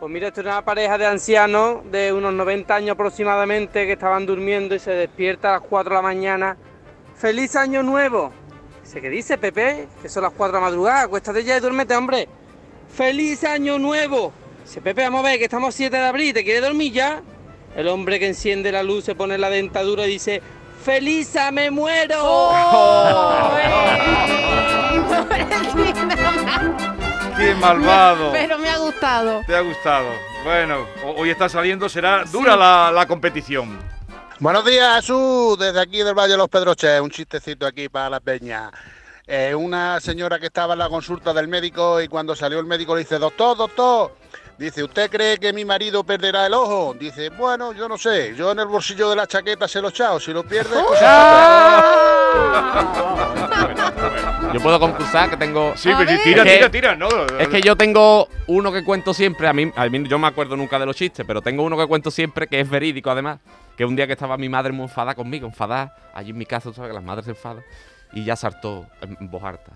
Pues 0.00 0.12
mira, 0.12 0.28
esto 0.28 0.40
es 0.42 0.46
una 0.46 0.62
pareja 0.64 0.98
de 0.98 1.06
ancianos 1.06 1.90
de 1.90 2.12
unos 2.12 2.32
90 2.34 2.74
años 2.74 2.90
aproximadamente 2.92 3.86
que 3.86 3.92
estaban 3.92 4.26
durmiendo 4.26 4.74
y 4.74 4.78
se 4.78 4.90
despierta 4.90 5.50
a 5.50 5.60
las 5.60 5.68
4 5.68 5.90
de 5.90 5.96
la 5.96 6.02
mañana. 6.02 6.56
¡Feliz 7.16 7.56
año 7.56 7.82
nuevo! 7.82 8.30
Dice, 8.84 9.00
¿qué 9.00 9.08
dice 9.10 9.38
Pepe? 9.38 9.88
Que 10.02 10.08
son 10.08 10.22
las 10.24 10.32
4 10.32 10.58
de 10.58 10.62
la 10.62 10.68
madrugada, 10.68 11.00
acuéstate 11.02 11.42
ya 11.44 11.56
y 11.56 11.60
duérmete, 11.60 11.96
hombre. 11.96 12.28
¡Feliz 12.94 13.44
año 13.44 13.78
nuevo! 13.78 14.32
Dice, 14.64 14.80
Pepe, 14.80 15.02
vamos 15.02 15.20
a 15.20 15.28
ver, 15.28 15.38
que 15.38 15.44
estamos 15.44 15.74
7 15.74 15.96
de 15.96 16.04
abril, 16.04 16.34
¿te 16.34 16.44
quieres 16.44 16.62
dormir 16.62 16.92
ya? 16.92 17.22
El 17.76 17.88
hombre 17.88 18.18
que 18.18 18.26
enciende 18.26 18.72
la 18.72 18.82
luz 18.82 19.04
se 19.04 19.14
pone 19.14 19.38
la 19.38 19.50
dentadura 19.50 20.06
y 20.06 20.10
dice, 20.12 20.42
¡Feliz 20.84 21.36
a 21.36 21.50
me 21.52 21.70
muero! 21.70 22.16
Oh, 22.20 23.50
¡Qué 27.36 27.54
malvado! 27.54 28.32
Pero 28.32 28.58
me 28.58 28.68
ha 28.68 28.78
gustado. 28.78 29.42
Te 29.46 29.54
ha 29.54 29.60
gustado. 29.60 30.08
Bueno, 30.44 30.86
ho- 31.04 31.14
hoy 31.18 31.30
está 31.30 31.48
saliendo, 31.48 31.88
será 31.88 32.24
dura 32.24 32.56
la, 32.56 32.90
la 32.92 33.06
competición. 33.06 33.78
Buenos 34.40 34.64
días, 34.64 34.96
Jesús, 35.00 35.58
desde 35.58 35.80
aquí 35.80 35.98
del 35.98 36.14
Valle 36.14 36.32
de 36.32 36.38
los 36.38 36.48
Pedroches, 36.48 37.00
un 37.00 37.10
chistecito 37.10 37.66
aquí 37.66 37.88
para 37.88 38.10
la 38.10 38.20
peña. 38.20 38.70
Eh, 39.30 39.54
una 39.54 40.00
señora 40.00 40.38
que 40.38 40.46
estaba 40.46 40.72
en 40.72 40.78
la 40.78 40.88
consulta 40.88 41.34
del 41.34 41.48
médico 41.48 42.00
y 42.00 42.08
cuando 42.08 42.34
salió 42.34 42.58
el 42.60 42.64
médico 42.64 42.94
le 42.94 43.00
dice, 43.02 43.18
doctor, 43.18 43.58
doctor, 43.58 44.16
dice, 44.56 44.82
¿usted 44.82 45.10
cree 45.10 45.36
que 45.36 45.52
mi 45.52 45.66
marido 45.66 46.02
perderá 46.02 46.46
el 46.46 46.54
ojo? 46.54 46.96
Dice, 46.98 47.28
bueno, 47.28 47.74
yo 47.74 47.90
no 47.90 47.98
sé, 47.98 48.34
yo 48.34 48.52
en 48.52 48.60
el 48.60 48.66
bolsillo 48.66 49.10
de 49.10 49.16
la 49.16 49.26
chaqueta 49.26 49.68
se 49.68 49.82
lo 49.82 49.88
he 49.88 49.90
echado, 49.90 50.18
si 50.18 50.32
lo 50.32 50.44
pierde... 50.44 50.82
pues 50.82 50.98
Yo 54.54 54.60
puedo 54.62 54.80
concursar 54.80 55.28
que 55.28 55.36
tengo. 55.36 55.74
Sí, 55.76 55.90
pero 55.98 56.10
tira, 56.22 56.42
Es 56.44 56.48
que- 56.48 56.56
tira, 56.56 56.70
tira, 56.70 56.96
no. 56.96 57.08
Es 57.38 57.48
que 57.48 57.60
yo 57.60 57.76
tengo 57.76 58.28
uno 58.46 58.72
que 58.72 58.82
cuento 58.82 59.12
siempre. 59.12 59.46
A 59.46 59.52
mí, 59.52 59.70
a 59.76 59.86
mí 59.90 60.08
yo 60.08 60.18
me 60.18 60.26
acuerdo 60.26 60.56
nunca 60.56 60.78
de 60.78 60.86
los 60.86 60.96
chistes, 60.96 61.26
pero 61.26 61.42
tengo 61.42 61.64
uno 61.64 61.76
que 61.76 61.86
cuento 61.86 62.10
siempre 62.10 62.46
que 62.46 62.60
es 62.60 62.70
verídico 62.70 63.10
además. 63.10 63.40
Que 63.76 63.84
un 63.84 63.94
día 63.94 64.06
que 64.06 64.14
estaba 64.14 64.38
mi 64.38 64.48
madre 64.48 64.72
muy 64.72 64.84
enfadada 64.84 65.14
conmigo, 65.14 65.46
enfadada, 65.46 65.94
allí 66.14 66.30
en 66.30 66.38
mi 66.38 66.46
casa, 66.46 66.70
tú 66.70 66.74
sabes 66.76 66.88
que 66.90 66.94
las 66.94 67.04
madres 67.04 67.26
se 67.26 67.32
enfadan, 67.32 67.62
y 68.12 68.24
ya 68.24 68.36
saltó 68.36 68.86
en 69.00 69.30
voz 69.30 69.42
alta. 69.44 69.72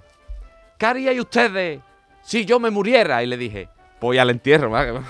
¿Qué 0.78 0.86
haríais 0.86 1.20
ustedes 1.20 1.80
si 2.22 2.44
yo 2.44 2.58
me 2.58 2.70
muriera? 2.70 3.22
Y 3.22 3.26
le 3.26 3.36
dije, 3.36 3.68
voy 4.00 4.18
al 4.18 4.30
entierro, 4.30 4.70
¿verdad? 4.70 5.00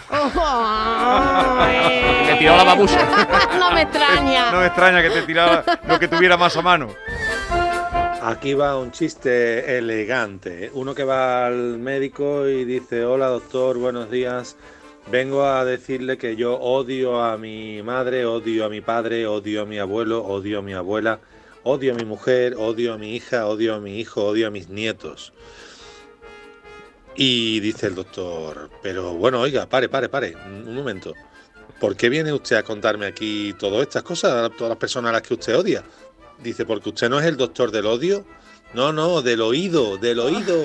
Me 2.27 2.37
tiró 2.37 2.57
la 2.57 2.65
babucha. 2.65 3.09
no 3.59 3.71
me 3.73 3.83
extraña. 3.83 4.53
No 4.53 4.61
me 4.61 4.67
extraña 4.67 5.03
que 5.03 5.11
te 5.11 5.23
tirara 5.23 5.65
lo 5.89 5.99
que 5.99 6.09
tuviera 6.09 6.37
más 6.37 6.57
a 6.57 6.63
mano. 6.63 6.89
Aquí 8.23 8.55
va 8.55 8.79
un 8.79 8.93
chiste 8.93 9.79
elegante. 9.79 10.71
Uno 10.75 10.95
que 10.95 11.05
va 11.05 11.47
al 11.47 11.79
médico 11.79 12.47
y 12.47 12.65
dice, 12.65 13.05
hola 13.05 13.27
doctor, 13.27 13.79
buenos 13.79 14.11
días. 14.11 14.57
Vengo 15.11 15.45
a 15.45 15.65
decirle 15.65 16.17
que 16.19 16.37
yo 16.37 16.55
odio 16.61 17.23
a 17.23 17.37
mi 17.37 17.83
madre, 17.83 18.25
odio 18.25 18.65
a 18.67 18.69
mi 18.69 18.81
padre, 18.81 19.27
odio 19.27 19.63
a 19.63 19.65
mi 19.65 19.79
abuelo, 19.79 20.25
odio 20.25 20.61
a 20.61 20.63
mi 20.63 20.75
abuela, 20.75 21.19
odio 21.65 21.93
a 21.93 21.97
mi 21.97 22.05
mujer, 22.05 22.55
odio 22.59 22.95
a 22.95 22.99
mi 22.99 23.15
hija, 23.15 23.47
odio 23.47 23.75
a 23.75 23.81
mi 23.81 23.99
hijo, 23.99 24.25
odio 24.25 24.49
a 24.49 24.51
mis 24.51 24.69
nietos. 24.69 25.33
Y 27.15 27.61
dice 27.61 27.89
el 27.89 27.95
doctor, 27.95 28.71
pero 28.83 29.13
bueno, 29.15 29.41
oiga, 29.41 29.67
pare, 29.69 29.89
pare, 29.89 30.09
pare, 30.09 30.35
un 30.35 30.75
momento. 30.75 31.13
¿Por 31.79 31.97
qué 31.97 32.09
viene 32.09 32.33
usted 32.33 32.57
a 32.57 32.63
contarme 32.63 33.07
aquí 33.07 33.55
todas 33.59 33.83
estas 33.83 34.03
cosas, 34.03 34.51
todas 34.57 34.71
las 34.71 34.79
personas 34.79 35.11
a 35.11 35.13
las 35.13 35.23
que 35.23 35.35
usted 35.35 35.57
odia? 35.57 35.85
Dice, 36.43 36.65
porque 36.65 36.89
usted 36.89 37.11
no 37.11 37.21
es 37.21 37.27
el 37.27 37.37
doctor 37.37 37.71
del 37.71 37.87
odio. 37.87 38.25
No, 38.75 38.91
no, 38.93 39.21
del 39.21 39.43
oído, 39.43 39.99
del 39.99 40.19
oído. 40.19 40.57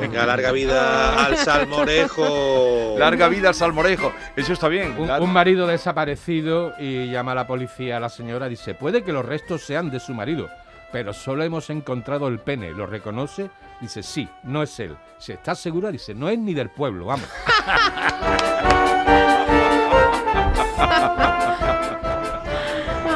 Venga, 0.00 0.24
larga 0.24 0.50
vida 0.52 1.26
al 1.26 1.36
salmorejo. 1.44 2.94
Larga 2.98 3.28
vida 3.28 3.48
al 3.48 3.54
salmorejo. 3.54 4.12
Eso 4.34 4.54
está 4.54 4.68
bien. 4.68 4.94
Un, 4.98 5.10
un 5.10 5.32
marido 5.32 5.66
desaparecido 5.66 6.72
y 6.78 7.10
llama 7.10 7.32
a 7.32 7.34
la 7.34 7.46
policía 7.46 7.98
a 7.98 8.00
la 8.00 8.08
señora. 8.08 8.48
Dice, 8.48 8.74
puede 8.74 9.04
que 9.04 9.12
los 9.12 9.26
restos 9.26 9.62
sean 9.62 9.90
de 9.90 10.00
su 10.00 10.14
marido, 10.14 10.48
pero 10.90 11.12
solo 11.12 11.44
hemos 11.44 11.68
encontrado 11.68 12.28
el 12.28 12.38
pene. 12.38 12.72
¿Lo 12.72 12.86
reconoce? 12.86 13.50
Dice, 13.80 14.02
sí, 14.02 14.26
no 14.44 14.62
es 14.62 14.80
él. 14.80 14.96
Si 15.18 15.32
está 15.32 15.54
segura, 15.54 15.90
dice, 15.90 16.14
no 16.14 16.30
es 16.30 16.38
ni 16.38 16.54
del 16.54 16.70
pueblo, 16.70 17.04
vamos. 17.06 17.28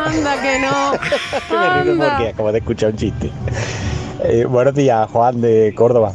Anda 0.06 0.42
que 0.42 0.58
no. 0.58 0.92
Me 1.50 1.82
río 1.82 1.92
Anda. 1.92 2.08
porque 2.10 2.28
acabo 2.28 2.52
de 2.52 2.58
escuchar 2.58 2.90
un 2.90 2.96
chiste. 2.96 3.30
Eh, 4.24 4.44
buenos 4.46 4.74
días, 4.74 5.08
Juan 5.10 5.40
de 5.40 5.72
Córdoba. 5.76 6.12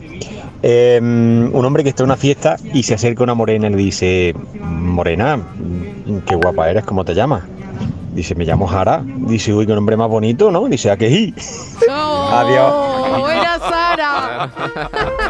Eh, 0.61 0.99
un 1.01 1.65
hombre 1.65 1.83
que 1.83 1.89
está 1.89 2.03
en 2.03 2.09
una 2.09 2.17
fiesta 2.17 2.57
y 2.73 2.83
se 2.83 2.93
acerca 2.93 3.23
una 3.23 3.33
morena 3.33 3.67
y 3.67 3.71
le 3.71 3.77
dice, 3.77 4.33
Morena, 4.59 5.39
qué 6.25 6.35
guapa 6.35 6.69
eres, 6.69 6.85
¿cómo 6.85 7.03
te 7.05 7.13
llamas? 7.13 7.43
Dice, 8.13 8.35
me 8.35 8.45
llamo 8.45 8.67
Jara. 8.67 9.01
Dice, 9.05 9.53
uy, 9.53 9.65
qué 9.65 9.73
nombre 9.73 9.97
más 9.97 10.07
bonito, 10.07 10.51
¿no? 10.51 10.67
Dice, 10.67 10.91
¿a 10.91 10.97
qué 10.97 11.09
sí? 11.09 11.33
Adiós. 11.89 13.19
Buena 13.19 13.59
Sara. 13.59 14.49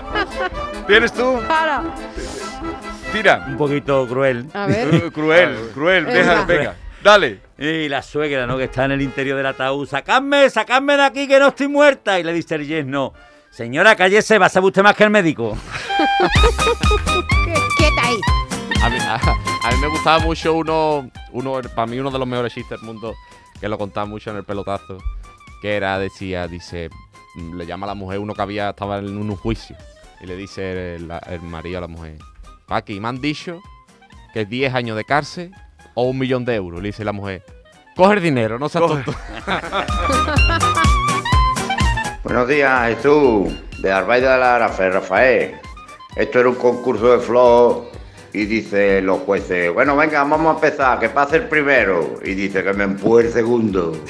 ¿Tienes 0.87 1.13
tú? 1.13 1.39
Sara. 1.47 1.83
Tira. 3.13 3.45
Un 3.47 3.57
poquito 3.57 4.05
cruel. 4.07 4.47
A 4.53 4.65
ver. 4.67 4.89
Cru- 4.91 5.11
Cruel, 5.13 5.55
cruel. 5.73 6.05
Deja, 6.05 6.43
venga. 6.45 6.75
Dale. 7.03 7.41
Y 7.57 7.89
la 7.89 8.01
suegra, 8.01 8.47
¿no? 8.47 8.57
Que 8.57 8.63
está 8.63 8.85
en 8.85 8.91
el 8.91 9.01
interior 9.01 9.35
del 9.35 9.45
ataúd. 9.45 9.85
¡Sacadme, 9.87 10.49
sacadme 10.49 10.95
de 10.95 11.03
aquí 11.03 11.27
que 11.27 11.37
no 11.37 11.49
estoy 11.49 11.67
muerta! 11.67 12.17
Y 12.17 12.23
le 12.23 12.31
dice 12.31 12.55
el 12.55 12.65
yes, 12.65 12.85
no. 12.85 13.13
Señora, 13.51 13.95
cállese, 13.97 14.39
va 14.39 14.45
a 14.45 14.49
saber 14.49 14.67
usted 14.67 14.83
más 14.83 14.95
que 14.95 15.03
el 15.03 15.09
médico. 15.09 15.57
Quieta 17.77 18.01
ahí. 18.03 18.19
A 18.81 18.89
mí, 18.89 18.97
a, 18.99 19.15
a 19.15 19.71
mí 19.71 19.77
me 19.81 19.87
gustaba 19.87 20.19
mucho 20.19 20.53
uno, 20.53 21.09
uno, 21.33 21.61
para 21.75 21.85
mí 21.87 21.99
uno 21.99 22.09
de 22.09 22.19
los 22.19 22.27
mejores 22.27 22.53
chistes 22.53 22.79
del 22.79 22.87
mundo, 22.87 23.13
que 23.59 23.67
lo 23.67 23.77
contaba 23.77 24.05
mucho 24.05 24.31
en 24.31 24.37
el 24.37 24.45
pelotazo, 24.45 24.97
que 25.61 25.75
era, 25.75 25.99
decía, 25.99 26.47
dice, 26.47 26.89
mm, 27.35 27.57
le 27.57 27.65
llama 27.65 27.85
a 27.85 27.89
la 27.89 27.95
mujer, 27.95 28.19
uno 28.19 28.33
que 28.33 28.41
había, 28.41 28.69
estaba 28.69 28.99
en 28.99 29.17
un 29.17 29.35
juicio, 29.35 29.75
y 30.21 30.25
le 30.25 30.35
dice 30.37 30.95
el, 30.95 31.11
el 31.27 31.41
marido 31.41 31.77
a 31.77 31.81
la 31.81 31.87
mujer, 31.87 32.17
Paqui, 32.65 32.99
me 32.99 33.09
han 33.09 33.21
dicho 33.21 33.61
que 34.33 34.41
es 34.41 34.49
10 34.49 34.73
años 34.73 34.97
de 34.97 35.03
cárcel 35.03 35.53
o 35.93 36.03
un 36.03 36.17
millón 36.17 36.45
de 36.45 36.55
euros. 36.55 36.81
Le 36.81 36.87
dice 36.89 37.03
la 37.03 37.11
mujer, 37.11 37.43
coge 37.95 38.13
el 38.15 38.21
dinero, 38.23 38.57
no 38.59 38.69
seas 38.69 38.83
Coge. 38.83 39.03
tonto. 39.03 39.19
Buenos 42.23 42.47
días, 42.47 42.95
Jesús, 42.95 43.53
de 43.79 43.91
Arbaida 43.91 44.33
de 44.33 44.39
la 44.39 44.55
Arafe, 44.55 44.89
Rafael. 44.89 45.55
Esto 46.15 46.39
era 46.39 46.49
un 46.49 46.55
concurso 46.55 47.11
de 47.11 47.19
flow 47.19 47.85
y 48.31 48.45
dice 48.45 49.01
los 49.01 49.19
jueces, 49.21 49.73
bueno, 49.73 49.95
venga, 49.95 50.23
vamos 50.23 50.47
a 50.47 50.55
empezar, 50.55 50.99
que 50.99 51.09
pase 51.09 51.35
el 51.37 51.47
primero. 51.49 52.15
Y 52.23 52.33
dice 52.33 52.63
que 52.63 52.73
me 52.73 52.85
empuje 52.85 53.27
el 53.27 53.33
segundo. 53.33 53.91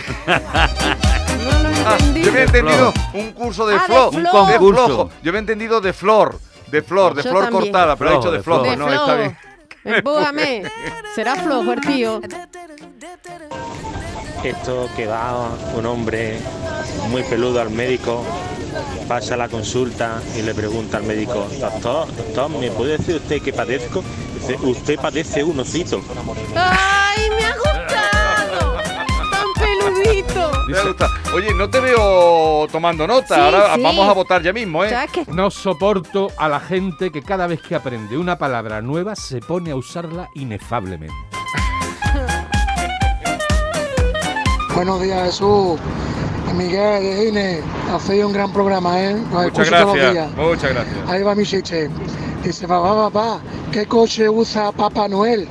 Ah, 1.85 1.97
yo 2.15 2.29
había 2.29 2.43
entendido 2.43 2.93
un 3.13 3.33
curso 3.33 3.67
de 3.67 3.75
Ah, 3.75 3.79
de 3.79 3.85
flor. 3.87 4.15
Un 4.15 4.21
flor. 4.21 4.47
de 4.47 4.53
concurso. 4.53 4.85
flojo. 4.85 5.09
Yo 5.21 5.29
había 5.31 5.39
entendido 5.39 5.81
de 5.81 5.91
flor. 5.91 6.39
De 6.71 6.81
flor, 6.81 7.13
de 7.13 7.23
Yo 7.23 7.29
flor 7.29 7.43
también. 7.43 7.63
cortada, 7.63 7.97
pero 7.97 8.09
ha 8.09 8.13
dicho 8.13 8.31
de 8.31 8.37
De 8.37 8.43
flojo. 8.43 8.63
flojo. 8.63 8.77
No, 8.77 8.89
está 8.93 9.15
bien. 9.15 9.37
Empújame. 9.83 10.63
Será 11.15 11.35
flojo 11.35 11.73
el 11.73 11.81
tío. 11.81 12.21
Esto 14.43 14.89
que 14.95 15.07
va 15.07 15.51
un 15.75 15.85
hombre 15.85 16.37
muy 17.09 17.23
peludo 17.23 17.61
al 17.61 17.69
médico, 17.69 18.23
pasa 19.07 19.37
la 19.37 19.47
consulta 19.47 20.21
y 20.37 20.41
le 20.41 20.53
pregunta 20.53 20.97
al 20.97 21.03
médico, 21.03 21.47
doctor, 21.59 22.13
doctor, 22.13 22.49
¿me 22.49 22.69
puede 22.71 22.97
decir 22.97 23.15
usted 23.15 23.41
qué 23.41 23.53
padezco? 23.53 24.03
Dice, 24.35 24.57
usted 24.61 24.99
padece 24.99 25.43
un 25.43 25.59
osito. 25.61 26.01
¡Ay, 26.55 27.22
Me 30.73 30.81
gusta. 30.89 31.09
Oye, 31.33 31.53
no 31.53 31.69
te 31.69 31.79
veo 31.79 32.67
tomando 32.71 33.07
nota. 33.07 33.35
Sí, 33.35 33.41
Ahora 33.41 33.75
sí. 33.75 33.81
vamos 33.81 34.07
a 34.09 34.13
votar 34.13 34.41
ya 34.41 34.53
mismo, 34.53 34.83
¿eh? 34.83 34.93
No 35.27 35.49
soporto 35.51 36.29
a 36.37 36.49
la 36.49 36.59
gente 36.59 37.11
que 37.11 37.21
cada 37.21 37.47
vez 37.47 37.61
que 37.61 37.75
aprende 37.75 38.17
una 38.17 38.37
palabra 38.37 38.81
nueva 38.81 39.15
se 39.15 39.39
pone 39.39 39.71
a 39.71 39.75
usarla 39.75 40.29
inefablemente. 40.35 41.13
Buenos 44.75 45.01
días, 45.01 45.23
Jesús. 45.25 45.79
Miguel 46.55 47.01
de 47.03 47.25
Gine, 47.25 47.59
hacéis 47.93 48.23
un 48.23 48.31
gran 48.33 48.51
programa, 48.53 48.99
¿eh? 49.01 49.13
Los 49.13 49.23
Muchas 49.31 49.45
escucho 49.47 49.71
todos 49.71 49.85
los 49.85 49.95
gracias. 49.95 50.13
días. 50.13 50.31
Muchas 50.35 50.71
gracias. 50.73 51.09
Ahí 51.09 51.23
va 51.23 51.35
mi 51.35 51.43
chiste. 51.45 51.89
Dice, 52.43 52.67
papá, 52.67 53.09
papá, 53.09 53.39
¿qué 53.71 53.85
coche 53.87 54.29
usa 54.29 54.71
Papá 54.71 55.07
Noel? 55.07 55.47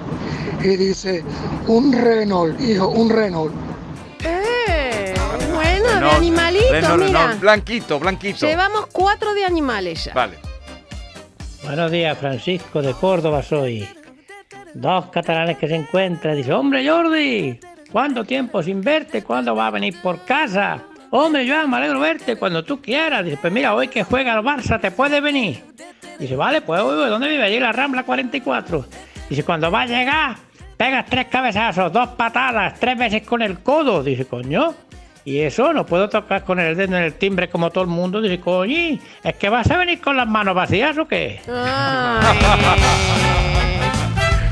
Y 0.62 0.76
dice, 0.76 1.24
un 1.66 1.92
Renault, 1.92 2.61
hijo, 2.61 2.88
un 2.88 3.11
Renault. 3.11 3.52
Eh, 4.22 4.42
de 6.10 6.16
animalitos, 6.16 6.70
Renault, 6.70 7.04
mira. 7.04 7.20
Renault. 7.22 7.40
Blanquito, 7.40 7.98
blanquito. 7.98 8.46
Llevamos 8.46 8.86
cuatro 8.92 9.34
de 9.34 9.44
animales 9.44 10.04
ya. 10.04 10.14
Vale. 10.14 10.38
Buenos 11.64 11.90
días, 11.90 12.18
Francisco 12.18 12.82
de 12.82 12.92
Córdoba 12.94 13.42
soy. 13.42 13.88
Dos 14.74 15.06
catalanes 15.06 15.58
que 15.58 15.68
se 15.68 15.76
encuentran. 15.76 16.36
Dice, 16.36 16.52
hombre 16.52 16.88
Jordi, 16.88 17.60
¿cuánto 17.90 18.24
tiempo 18.24 18.62
sin 18.62 18.80
verte? 18.80 19.22
¿Cuándo 19.22 19.54
va 19.54 19.68
a 19.68 19.70
venir 19.70 19.94
por 20.02 20.24
casa? 20.24 20.82
Hombre, 21.10 21.46
Joan, 21.46 21.68
me 21.70 21.76
alegro 21.76 22.00
verte 22.00 22.36
cuando 22.36 22.64
tú 22.64 22.80
quieras. 22.80 23.24
Dice, 23.24 23.36
pues 23.36 23.52
mira, 23.52 23.74
hoy 23.74 23.88
que 23.88 24.02
juega 24.02 24.32
el 24.32 24.40
Barça, 24.40 24.80
¿te 24.80 24.90
puedes 24.90 25.22
venir? 25.22 25.62
Dice, 26.18 26.36
vale, 26.36 26.62
pues 26.62 26.80
hoy, 26.80 27.08
¿dónde 27.10 27.28
vive? 27.28 27.44
Allí 27.44 27.56
en 27.56 27.62
la 27.62 27.72
Rambla 27.72 28.02
44. 28.04 28.86
Dice, 29.28 29.44
cuando 29.44 29.70
va 29.70 29.82
a 29.82 29.86
llegar, 29.86 30.36
pegas 30.76 31.06
tres 31.06 31.26
cabezazos, 31.26 31.92
dos 31.92 32.08
patadas, 32.10 32.80
tres 32.80 32.96
veces 32.96 33.22
con 33.22 33.42
el 33.42 33.60
codo. 33.60 34.02
Dice, 34.02 34.24
coño. 34.24 34.74
Y 35.24 35.38
eso, 35.40 35.72
no 35.72 35.87
puedo 35.87 36.08
tocar 36.08 36.44
con 36.44 36.58
el 36.58 36.76
dedo 36.76 36.96
en 36.96 37.04
el 37.04 37.14
timbre 37.14 37.48
como 37.48 37.70
todo 37.70 37.85
el 37.85 37.90
mundo. 37.90 38.20
Dice, 38.20 38.40
coño, 38.40 38.98
¿es 39.22 39.37
que 39.37 39.48
vas 39.48 39.70
a 39.70 39.76
venir 39.76 40.00
con 40.00 40.16
las 40.16 40.26
manos 40.26 40.54
vacías 40.54 40.98
o 40.98 41.06
qué? 41.06 41.40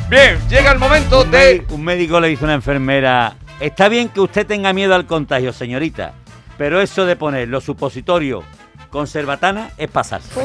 Bien, 0.08 0.38
llega 0.48 0.72
el 0.72 0.78
momento 0.78 1.22
Un 1.22 1.30
de. 1.30 1.64
Un 1.70 1.84
médico 1.84 2.20
le 2.20 2.28
dice 2.28 2.44
a 2.44 2.46
una 2.46 2.54
enfermera, 2.54 3.34
está 3.58 3.88
bien 3.88 4.08
que 4.08 4.20
usted 4.20 4.46
tenga 4.46 4.72
miedo 4.72 4.94
al 4.94 5.06
contagio, 5.06 5.52
señorita, 5.52 6.14
pero 6.56 6.80
eso 6.80 7.04
de 7.06 7.16
poner 7.16 7.48
los 7.48 7.64
supositorios 7.64 8.44
con 8.90 9.06
cerbatana 9.06 9.70
es 9.76 9.90
pasarse. 9.90 10.30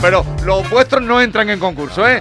Pero 0.00 0.24
los 0.44 0.68
vuestros 0.68 1.02
no 1.02 1.20
entran 1.20 1.48
en 1.50 1.60
concurso, 1.60 2.08
¿eh? 2.08 2.20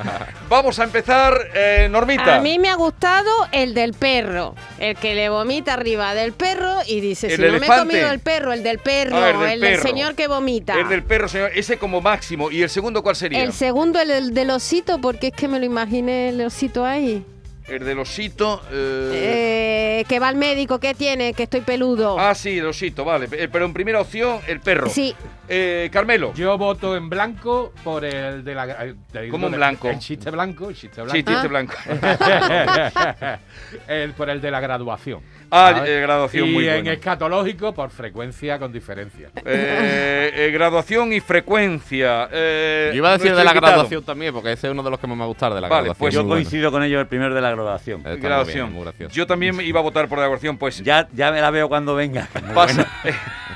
Vamos 0.52 0.80
a 0.80 0.84
empezar, 0.84 1.34
eh, 1.56 1.88
Normita. 1.90 2.36
A 2.36 2.42
mí 2.42 2.60
me 2.60 2.68
ha 2.68 2.76
gustado 2.76 3.32
el 3.54 3.74
del 3.74 3.94
perro, 3.94 4.54
el 4.80 4.98
que 4.98 5.16
le 5.16 5.30
vomita 5.30 5.76
arriba 5.76 6.14
del 6.14 6.34
perro 6.34 6.76
y 6.86 7.00
dice, 7.00 7.28
El 7.28 7.36
si 7.38 7.38
no 7.38 7.48
me 7.48 7.54
he 7.54 7.58
elefante. 7.60 7.88
comido 7.88 8.12
el 8.12 8.20
perro, 8.20 8.52
el 8.52 8.62
del 8.62 8.80
perro, 8.80 9.26
el 9.26 9.40
del 9.40 9.50
el 9.54 9.60
del 9.62 9.72
perro. 9.78 9.82
señor 9.84 10.16
que 10.16 10.28
vomita. 10.28 10.78
El 10.78 10.90
del 10.90 11.04
perro, 11.04 11.30
señor. 11.30 11.52
Ese 11.56 11.78
como 11.78 12.02
máximo. 12.02 12.52
¿Y 12.52 12.64
el 12.64 12.70
segundo 12.70 13.02
cuál 13.02 13.16
sería? 13.16 13.42
El 13.42 13.54
segundo, 13.54 14.02
el, 14.02 14.10
del- 14.10 14.34
del 14.34 14.50
osito, 14.50 15.00
porque 15.00 15.28
es 15.28 15.34
que 15.34 15.48
me 15.48 15.58
lo 15.58 15.66
imaginé 15.66 16.28
el 16.30 16.42
osito 16.46 16.84
ahí. 16.86 17.24
El 17.72 17.86
del 17.86 18.00
osito. 18.00 18.62
eh, 18.72 20.00
Eh, 20.02 20.06
que 20.08 20.20
va 20.20 20.28
al 20.30 20.36
médico, 20.36 20.80
¿qué 20.80 20.94
tiene? 20.94 21.34
Que 21.34 21.44
estoy 21.44 21.62
peludo. 21.62 22.20
Ah, 22.20 22.34
sí, 22.36 22.58
el 22.58 22.66
osito, 22.66 23.06
vale. 23.06 23.28
Eh, 23.32 23.48
Pero 23.52 23.66
en 23.66 23.74
primera 23.74 24.02
opción, 24.02 24.40
el 24.48 24.60
perro. 24.60 24.90
Sí. 24.90 25.16
Eh, 25.48 25.90
Carmelo. 25.92 26.34
Yo 26.34 26.58
voto 26.58 26.96
en 26.96 27.10
blanco 27.10 27.74
por 27.84 28.06
el 28.06 28.44
de 28.44 28.56
la. 28.56 28.94
¿Cómo 29.30 29.48
en 29.48 29.54
blanco? 29.54 29.90
El 29.90 30.00
chiste 30.00 30.32
blanco, 30.32 30.70
el 30.70 30.76
chiste 30.76 31.02
blanco. 31.02 31.16
Sí, 31.18 31.24
chiste 31.24 31.48
blanco. 31.48 31.74
el, 33.88 34.14
por 34.14 34.30
el 34.30 34.42
de 34.42 34.52
la 34.52 34.60
graduación. 34.60 35.22
Ah, 35.54 35.74
¿sabes? 35.76 35.90
eh, 35.90 36.00
graduación, 36.02 36.48
y 36.48 36.52
muy 36.54 36.68
en 36.70 36.76
bueno. 36.76 36.92
escatológico 36.92 37.74
por 37.74 37.90
frecuencia 37.90 38.58
con 38.58 38.72
diferencia. 38.72 39.30
Eh, 39.46 40.32
eh, 40.34 40.50
graduación 40.54 41.12
y 41.12 41.20
frecuencia. 41.20 42.30
Eh, 42.32 42.90
Yo 42.94 42.98
iba 42.98 43.10
a 43.10 43.18
decir 43.18 43.36
de 43.36 43.44
la 43.44 43.52
invitado. 43.52 43.68
graduación 43.74 44.04
también, 44.04 44.34
porque 44.34 44.54
ese 44.54 44.68
es 44.68 44.72
uno 44.72 44.82
de 44.84 44.90
los 44.90 45.00
que 45.00 45.08
más 45.08 45.18
me 45.18 45.26
gusta 45.26 45.50
de 45.50 45.56
la 45.60 45.68
Vale, 45.68 45.90
graduación. 45.90 45.96
pues 46.00 46.14
Yo 46.14 46.22
bueno. 46.24 46.36
coincido 46.36 46.72
con 46.72 46.84
ellos 46.84 47.02
el 47.02 47.08
primero 47.08 47.36
de 47.36 47.42
la 47.42 47.50
graduación. 47.52 47.61
Está 47.98 48.10
muy 48.10 48.18
Graduación. 48.20 48.68
bien, 48.68 48.74
muy 48.74 48.84
gracioso. 48.84 49.16
Yo 49.16 49.28
también 49.28 49.60
iba 49.62 49.80
a 49.80 49.84
votar 49.84 50.08
por 50.08 50.18
la 50.18 50.24
graduación, 50.26 50.58
pues. 50.58 50.82
Ya, 50.84 51.08
ya 51.14 51.32
me 51.32 51.42
la 51.42 51.50
veo 51.52 51.68
cuando 51.70 51.96
venga. 51.96 52.28
Pasa, 52.56 52.88
eh, 53.04 53.14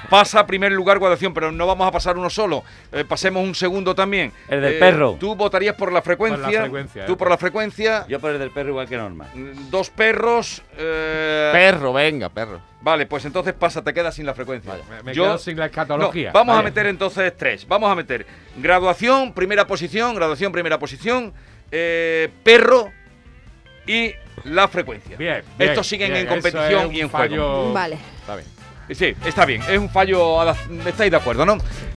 pasa 0.09 0.39
a 0.41 0.45
primer 0.47 0.71
lugar 0.71 0.99
graduación, 0.99 1.33
pero 1.33 1.51
no 1.51 1.65
vamos 1.67 1.87
a 1.87 1.91
pasar 1.91 2.17
uno 2.17 2.29
solo. 2.29 2.63
Eh, 2.91 3.03
pasemos 3.07 3.43
un 3.43 3.55
segundo 3.55 3.95
también. 3.95 4.31
El 4.47 4.61
del 4.61 4.73
Eh, 4.73 4.79
perro. 4.79 5.17
Tú 5.19 5.35
votarías 5.35 5.75
por 5.75 5.91
la 5.91 6.01
frecuencia. 6.01 6.41
Por 6.43 6.51
la 6.53 6.61
frecuencia, 6.61 7.05
Tú 7.05 7.13
eh. 7.13 7.17
por 7.17 7.29
la 7.29 7.37
frecuencia. 7.37 8.05
Yo 8.07 8.19
por 8.19 8.31
el 8.31 8.39
del 8.39 8.51
perro 8.51 8.69
igual 8.69 8.87
que 8.87 8.97
Norma. 8.97 9.25
Mm, 9.33 9.69
Dos 9.69 9.89
perros. 9.89 10.61
eh, 10.77 11.49
Perro, 11.53 11.93
venga, 11.93 12.29
perro. 12.29 12.59
Vale, 12.81 13.07
pues 13.07 13.25
entonces 13.25 13.53
pasa, 13.53 13.83
te 13.83 13.93
quedas 13.93 14.13
sin 14.13 14.27
la 14.27 14.33
frecuencia. 14.35 14.73
Me, 14.89 15.01
me 15.01 15.11
quedo 15.13 15.37
sin 15.39 15.57
la 15.57 15.65
escatología. 15.65 16.27
No, 16.29 16.33
vamos 16.33 16.57
a 16.59 16.61
meter 16.61 16.85
entonces 16.85 17.35
tres. 17.35 17.67
Vamos 17.67 17.91
a 17.91 17.95
meter 17.95 18.27
graduación, 18.57 19.33
primera 19.33 19.65
posición, 19.65 20.13
graduación, 20.13 20.51
primera 20.51 20.77
posición, 20.77 21.33
eh, 21.71 22.29
perro 22.43 22.91
y 23.87 24.13
la 24.43 24.67
frecuencia. 24.67 25.17
Bien, 25.17 25.43
bien, 25.57 25.69
Estos 25.71 25.87
siguen 25.87 26.11
bien, 26.11 26.21
en 26.21 26.27
competición 26.27 26.91
es 26.91 26.93
y 26.97 27.01
en 27.01 27.09
fallo- 27.09 27.29
juego. 27.29 27.73
Vale. 27.73 27.97
Está 28.21 28.35
bien. 28.35 28.47
Sí, 28.91 29.15
está 29.25 29.45
bien, 29.45 29.61
es 29.67 29.77
un 29.79 29.89
fallo. 29.89 30.43
¿Estáis 30.85 31.09
de 31.09 31.17
acuerdo, 31.17 31.45
no? 31.45 31.57